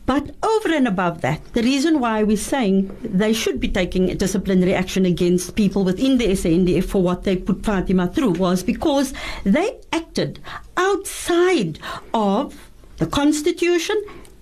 [0.04, 4.72] But over and above that, the reason why we're saying they should be taking disciplinary
[4.74, 9.12] action against people within the SANDF for what they put Fatima through was because
[9.44, 10.38] they acted
[10.76, 11.78] outside
[12.14, 12.54] of
[12.98, 13.96] the Constitution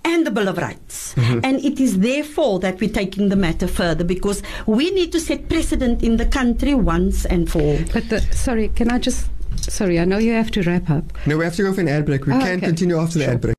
[0.04, 1.14] and the Bill of Rights.
[1.14, 1.40] Mm-hmm.
[1.44, 5.48] And it is therefore that we're taking the matter further because we need to set
[5.48, 7.78] precedent in the country once and for all.
[7.92, 9.28] But the, sorry, can I just?
[9.60, 11.04] Sorry, I know you have to wrap up.
[11.26, 12.26] No, we have to go for an ad break.
[12.26, 12.66] We Oh, can okay.
[12.66, 13.56] continue after the ad break.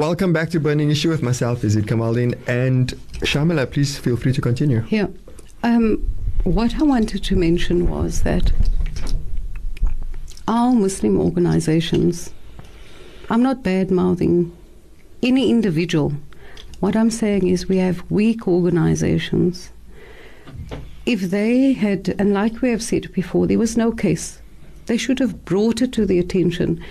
[0.00, 2.88] Welcome back to Burning Issue with myself, Yazid Kamaldin, and
[3.20, 3.70] Shamila.
[3.70, 4.82] Please feel free to continue.
[4.88, 5.08] Yeah.
[5.62, 5.98] Um,
[6.44, 8.50] what I wanted to mention was that
[10.48, 12.30] our Muslim organizations,
[13.28, 14.56] I'm not bad mouthing
[15.22, 16.14] any individual.
[16.78, 19.68] What I'm saying is we have weak organizations.
[21.04, 24.40] If they had, and like we have said before, there was no case,
[24.86, 26.82] they should have brought it to the attention.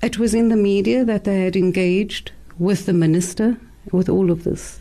[0.00, 3.56] It was in the media that they had engaged with the minister
[3.90, 4.80] with all of this.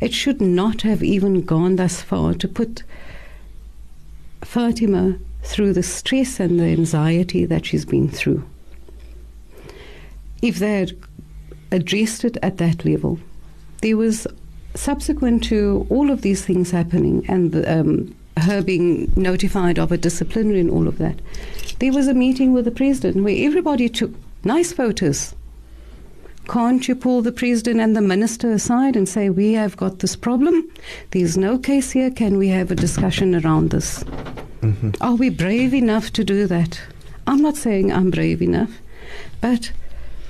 [0.00, 2.82] It should not have even gone thus far to put
[4.42, 8.44] Fatima through the stress and the anxiety that she's been through.
[10.40, 10.96] If they had
[11.70, 13.18] addressed it at that level,
[13.82, 14.26] there was
[14.74, 20.60] subsequent to all of these things happening and um, her being notified of a disciplinary
[20.60, 21.20] and all of that,
[21.78, 24.12] there was a meeting with the president where everybody took
[24.44, 25.34] nice voters.
[26.48, 30.16] Can't you pull the president and the minister aside and say, We have got this
[30.16, 30.68] problem?
[31.12, 32.10] There's no case here.
[32.10, 34.02] Can we have a discussion around this?
[34.62, 34.90] Mm-hmm.
[35.00, 36.80] Are we brave enough to do that?
[37.26, 38.80] I'm not saying I'm brave enough,
[39.40, 39.72] but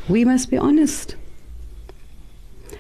[0.09, 1.17] we must be honest.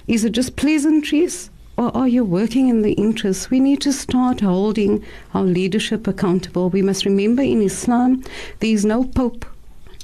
[0.07, 1.51] Is it just pleasantries?
[1.79, 3.51] Or are you working in the interests?
[3.51, 5.03] We need to start holding
[5.33, 6.69] our leadership accountable.
[6.69, 8.23] We must remember in Islam,
[8.59, 9.47] there is no pope,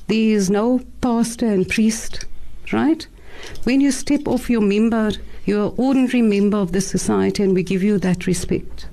[0.09, 2.25] there is no pastor and priest,
[2.73, 3.07] right?
[3.65, 7.63] When you step off your mimbar, you're an ordinary member of the society, and we
[7.63, 8.89] give you that respect,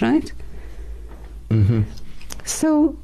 [0.00, 0.32] right?
[1.50, 1.82] Mm-hmm.
[2.44, 2.96] So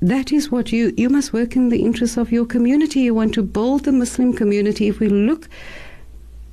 [0.00, 3.00] that is what you you must work in the interests of your community.
[3.00, 4.88] You want to build the Muslim community.
[4.88, 5.48] If we look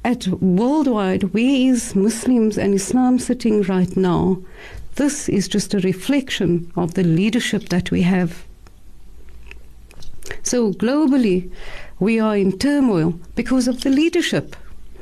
[0.06, 4.38] at worldwide, where is Muslims and Islam sitting right now?
[4.96, 8.46] This is just a reflection of the leadership that we have.
[10.44, 11.52] So globally,
[12.00, 14.56] we are in turmoil because of the leadership,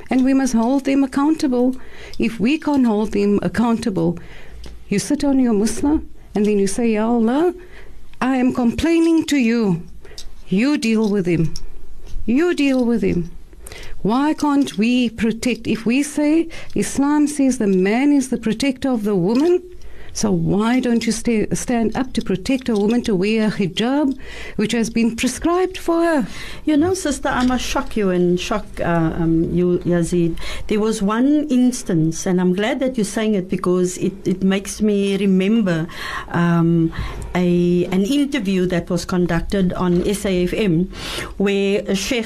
[0.10, 1.76] and we must hold them accountable.
[2.18, 4.18] If we can't hold them accountable,
[4.90, 7.54] you sit on your Muslim and then you say, Ya Allah,
[8.22, 9.84] I am complaining to you.
[10.48, 11.54] You deal with him.
[12.26, 13.32] You deal with him.
[14.02, 15.68] Why can't we protect?
[15.68, 19.62] If we say Islam says the man is the protector of the woman,
[20.18, 24.18] so why don't you stay, stand up to protect a woman to wear a hijab,
[24.56, 26.28] which has been prescribed for her?
[26.66, 30.40] You know, sister, I must shock you and shock uh, um, you, Yazid.
[30.70, 34.82] There was one instance, and I'm glad that you're saying it because it, it makes
[34.82, 35.88] me remember
[36.30, 36.92] um,
[37.36, 40.92] a an interview that was conducted on SAFM
[41.38, 42.26] where a sheikh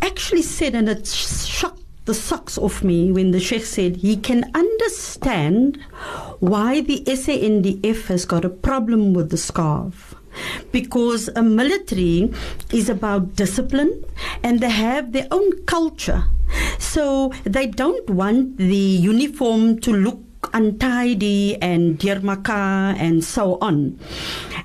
[0.00, 4.50] actually said, and it shocked the socks off me when the sheikh said he can
[4.54, 5.76] understand
[6.40, 10.14] why the SANDF has got a problem with the scarf.
[10.72, 12.32] Because a military
[12.72, 14.06] is about discipline
[14.42, 16.24] and they have their own culture.
[16.78, 23.98] So they don't want the uniform to look untidy and deurmekaar and so on.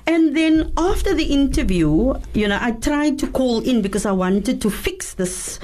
[0.06, 4.60] And then after the interview, you know, I tried to call in because I wanted
[4.62, 5.58] to fix this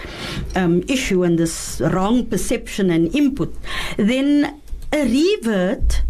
[0.57, 3.55] um, issue and this wrong perception and input.
[3.97, 4.61] Then
[4.93, 6.03] a revert,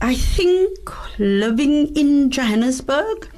[0.00, 3.28] I think living in Johannesburg,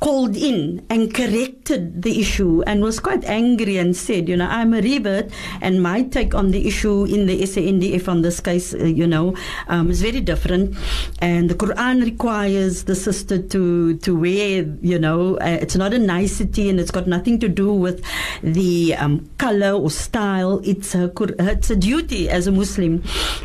[0.00, 4.72] called in and corrected the issue and was quite angry and said, you know, I'm
[4.72, 8.78] a revert and my take on the issue in the SANDF on this case, uh,
[8.78, 9.36] you know,
[9.68, 10.74] um, is very different.
[11.20, 15.98] And the Quran requires the sister to, to wear, you know, uh, it's not a
[15.98, 18.02] nicety and it's got nothing to do with
[18.42, 20.62] the um, color or style.
[20.64, 23.04] It's a, it's a duty as a Muslim.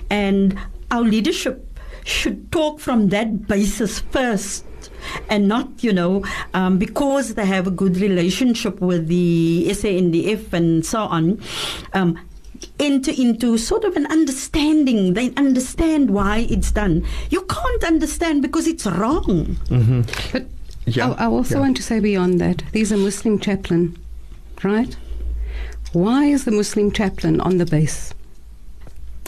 [0.10, 0.58] And
[0.90, 1.68] our leadership
[2.06, 4.64] should talk from that basis first
[5.30, 6.24] and not, you know,
[6.54, 11.42] um, because they have a good relationship with the SANDF and so on,
[11.94, 12.20] um,
[12.80, 15.14] enter into sort of an understanding.
[15.14, 17.06] They understand why it's done.
[17.30, 19.58] You can't understand because it's wrong.
[20.32, 20.46] But
[20.86, 21.62] Yeah, I, I also yeah.
[21.62, 23.98] want to say beyond that, there's a Muslim chaplain,
[24.64, 24.96] right?
[25.94, 28.14] Why is the Muslim chaplain on the base?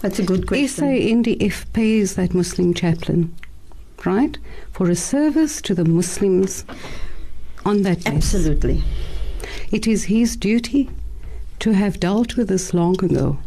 [0.02, 0.86] That's a good question.
[0.86, 3.34] SANDF pays that Muslim chaplain,
[4.08, 4.38] right,
[4.72, 6.66] for a service to the Muslims
[7.66, 8.16] on that base.
[8.16, 8.84] Absolutely.
[9.72, 10.90] It is his duty
[11.60, 13.38] to have dealt with this long ago.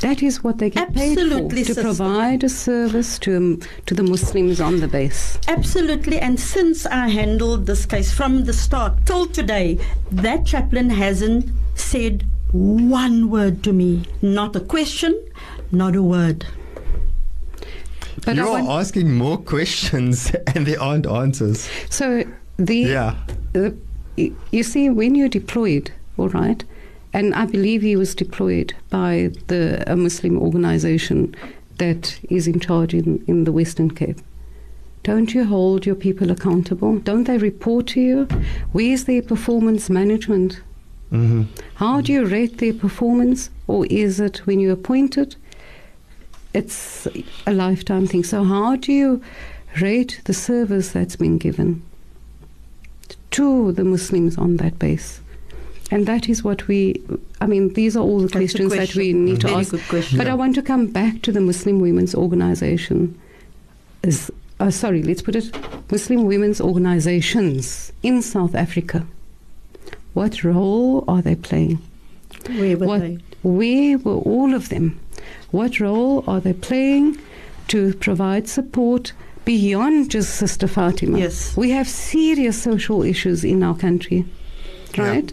[0.00, 3.94] That is what they get Absolutely, paid for, to provide a service to, um, to
[3.94, 5.38] the Muslims on the base.
[5.48, 6.18] Absolutely.
[6.18, 9.78] And since I handled this case from the start till today,
[10.10, 14.04] that chaplain hasn't said one word to me.
[14.20, 15.18] Not a question,
[15.72, 16.44] not a word.
[18.24, 21.68] But you want- asking more questions and there aren't answers.
[21.90, 22.24] So
[22.58, 23.14] the Yeah.
[23.52, 23.74] the,
[24.50, 26.62] you see when you're deployed, all right,
[27.12, 31.34] and I believe he was deployed by the a Muslim organization
[31.78, 34.20] that is in charge in, in the Western Cape.
[35.02, 36.98] Don't you hold your people accountable?
[37.00, 38.28] Don't they report to you?
[38.72, 40.60] Where's their performance management?
[41.10, 41.42] hmm
[41.74, 43.50] How do you rate their performance?
[43.66, 45.36] Or is it when you're appointed,
[46.54, 47.06] it's
[47.46, 48.24] a lifetime thing?
[48.24, 49.22] So, how do you
[49.80, 51.82] rate the service that's been given
[53.32, 55.20] to the Muslims on that base?
[55.90, 57.00] And that is what we,
[57.40, 59.24] I mean, these are all the That's questions that we question.
[59.26, 59.88] need to Very ask.
[59.88, 60.18] question.
[60.18, 63.18] But I want to come back to the Muslim Women's Organization.
[64.02, 65.54] Is, uh, sorry, let's put it
[65.90, 69.06] Muslim women's organizations in South Africa.
[70.14, 71.78] What role are they playing?
[72.48, 73.18] Where were What, they?
[73.42, 74.98] where were all of them?
[75.54, 77.16] What role are they playing
[77.68, 79.12] to provide support
[79.44, 81.16] beyond just Sister Fatima?
[81.16, 81.56] Yes.
[81.56, 84.24] We have serious social issues in our country,
[84.98, 85.32] right?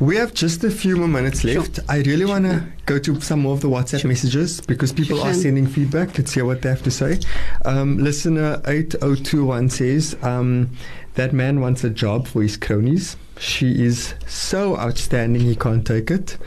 [0.00, 1.78] We have just a few more minutes left.
[1.88, 5.28] I really want to go to some more of the WhatsApp messages because people Sure.
[5.28, 6.18] are sending feedback.
[6.18, 7.20] Let's hear what they have to say.
[7.64, 10.68] Um, listener 8021 says um,
[11.14, 13.16] that man wants a job for his cronies.
[13.38, 16.38] She is so outstanding, he can't take it.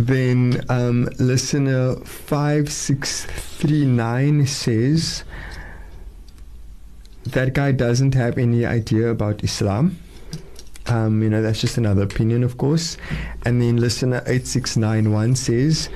[0.00, 5.24] Then um, listener 5639 says
[7.24, 9.98] that guy doesn't have any idea about Islam.
[10.86, 12.96] Um, you know, that's just another opinion, of course.
[13.44, 15.90] And then listener 8691 says,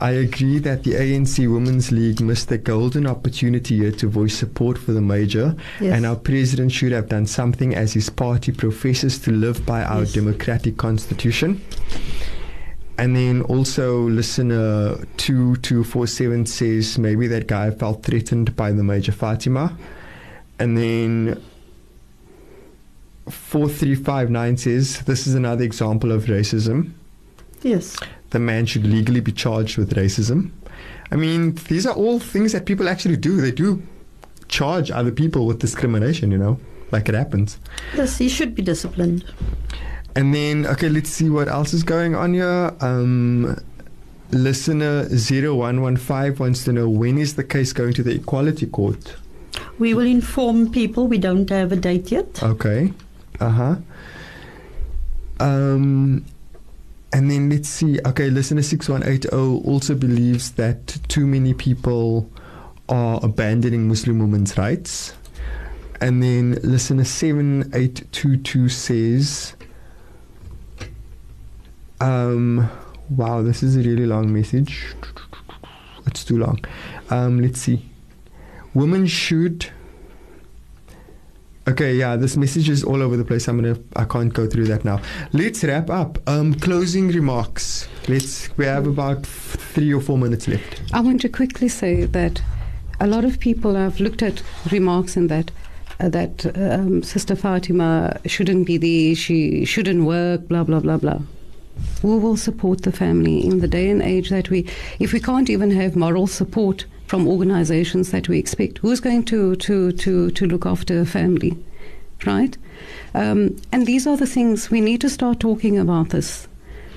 [0.00, 4.78] I agree that the ANC Women's League missed a golden opportunity here to voice support
[4.78, 5.92] for the major, Yes.
[5.94, 10.00] and our president should have done something as his party professes to live by our
[10.00, 10.12] Yes.
[10.14, 11.60] democratic constitution.
[13.00, 19.74] And then also listener 2247 says maybe that guy felt threatened by the Major Fatima.
[20.58, 21.42] And then
[23.26, 26.92] 4359 says this is another example of racism.
[27.62, 27.96] Yes.
[28.30, 30.50] The man should legally be charged with racism.
[31.10, 33.40] I mean, these are all things that people actually do.
[33.40, 33.82] They do
[34.48, 36.60] charge other people with discrimination, you know,
[36.92, 37.58] like it happens.
[37.96, 39.24] Yes, he should be disciplined.
[40.16, 42.74] And then, okay, let's see what else is going on here.
[42.80, 43.56] Um,
[44.30, 49.16] listener 0115 wants to know when is the case going to the Equality Court?
[49.78, 51.06] We will inform people.
[51.06, 52.42] We don't have a date yet.
[52.42, 52.92] Okay.
[53.40, 53.76] Uh huh.
[55.38, 56.24] Um,
[57.12, 57.98] and then let's see.
[58.06, 59.28] Okay, listener 6180
[59.66, 62.30] also believes that too many people
[62.88, 65.14] are abandoning Muslim women's rights.
[66.00, 69.54] And then listener 7822 says,
[72.00, 72.68] um,
[73.10, 74.94] wow, this is a really long message.
[76.06, 76.58] It's too long.
[77.10, 77.88] Um, let's see.
[78.74, 79.66] Women should.
[81.68, 83.46] Okay, yeah, this message is all over the place.
[83.46, 85.00] I'm gonna, I can't go through that now.
[85.32, 86.18] Let's wrap up.
[86.28, 87.88] Um, closing remarks.
[88.08, 88.56] Let's.
[88.56, 90.82] We have about three or four minutes left.
[90.92, 92.42] I want to quickly say that
[92.98, 95.50] a lot of people have looked at remarks in that
[96.00, 101.20] uh, that um, Sister Fatima shouldn't be there, she shouldn't work, blah blah blah blah.
[102.02, 104.66] Who will support the family in the day and age that we,
[104.98, 109.56] if we can't even have moral support from organizations that we expect, who's going to
[109.56, 111.56] to to to look after a family?
[112.26, 112.56] right?
[113.14, 116.48] Um, and these are the things we need to start talking about this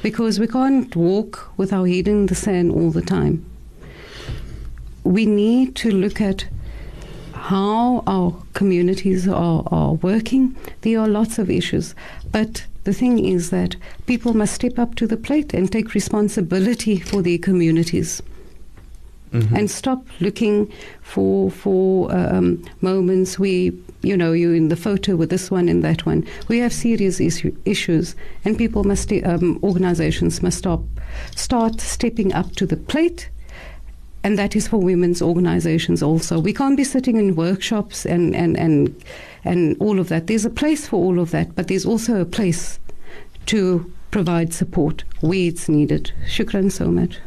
[0.01, 3.45] because we can't walk with our head in the sand all the time.
[5.03, 6.45] We need to look at
[7.33, 10.55] how our communities are, are working.
[10.81, 11.95] There are lots of issues,
[12.31, 16.99] but the thing is that people must step up to the plate and take responsibility
[16.99, 18.21] for their communities.
[19.33, 19.57] Mhm.
[19.57, 23.71] And stop looking for for um, moments where
[24.03, 26.23] you know you're in the photo with this one and that one.
[26.49, 28.15] We have serious issue, issues,
[28.45, 30.83] and people must um, organizations must stop
[31.35, 33.29] start stepping up to the plate
[34.23, 36.39] and that is for women's organizations also.
[36.39, 38.95] We can't be sitting in workshops and, and, and,
[39.43, 40.27] and all of that.
[40.27, 42.79] There's a place for all of that, but there's also a place
[43.47, 46.11] to provide support where it's needed.
[46.27, 47.19] Shukran so much.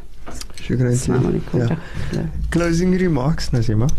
[0.57, 0.93] Shukran.
[0.93, 1.81] Assalamu alaikum.
[2.13, 2.27] Yeah.
[2.51, 3.93] Closing remarks, Nazima.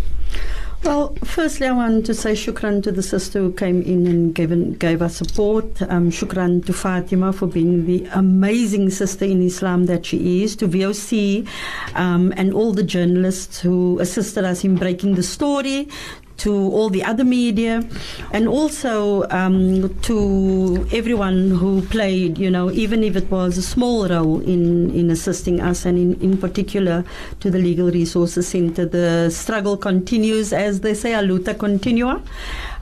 [0.84, 4.80] Well, firstly, I want to say shukran to the sister who came in and gave,
[4.80, 5.82] gave us support.
[5.82, 10.68] Um, shukran to Fatima for being the amazing sister in Islam that she is, to
[10.68, 11.48] VOC
[11.96, 15.90] um, and all the journalists who assisted us in breaking the story,
[16.38, 17.84] to all the other media,
[18.32, 24.08] and also um, to everyone who played, you know, even if it was a small
[24.08, 27.04] role in, in assisting us, and in, in particular
[27.40, 28.86] to the Legal Resources Centre.
[28.86, 32.22] The struggle continues, as they say, a luta continua.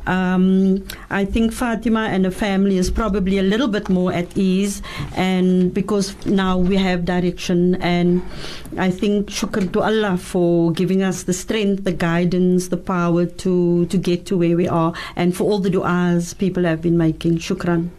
[0.08, 4.82] Um, I think Fatima and her family is probably a little bit more at ease,
[5.16, 8.22] and because now we have direction, and
[8.78, 13.86] I think shukr to Allah for giving us the strength, the guidance, the power to
[13.86, 17.38] to get to where we are, and for all the du'as people have been making.
[17.38, 17.90] Shukran.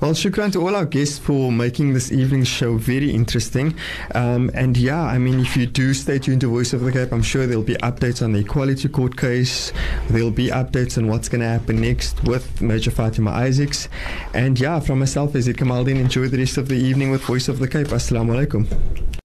[0.00, 3.74] Well, shukran to all our guests for making this evening's show very interesting.
[4.14, 7.12] Um, and yeah, I mean, if you do stay tuned to Voice of the Cape,
[7.12, 9.72] I'm sure there'll be updates on the Equality Court case.
[10.08, 13.88] There'll be updates on what's going to happen next with Major Fatima Isaacs.
[14.34, 17.58] And yeah, from myself, Yazid Kamaldin, enjoy the rest of the evening with Voice of
[17.58, 17.88] the Cape.
[17.88, 19.18] Assalamu alaikum.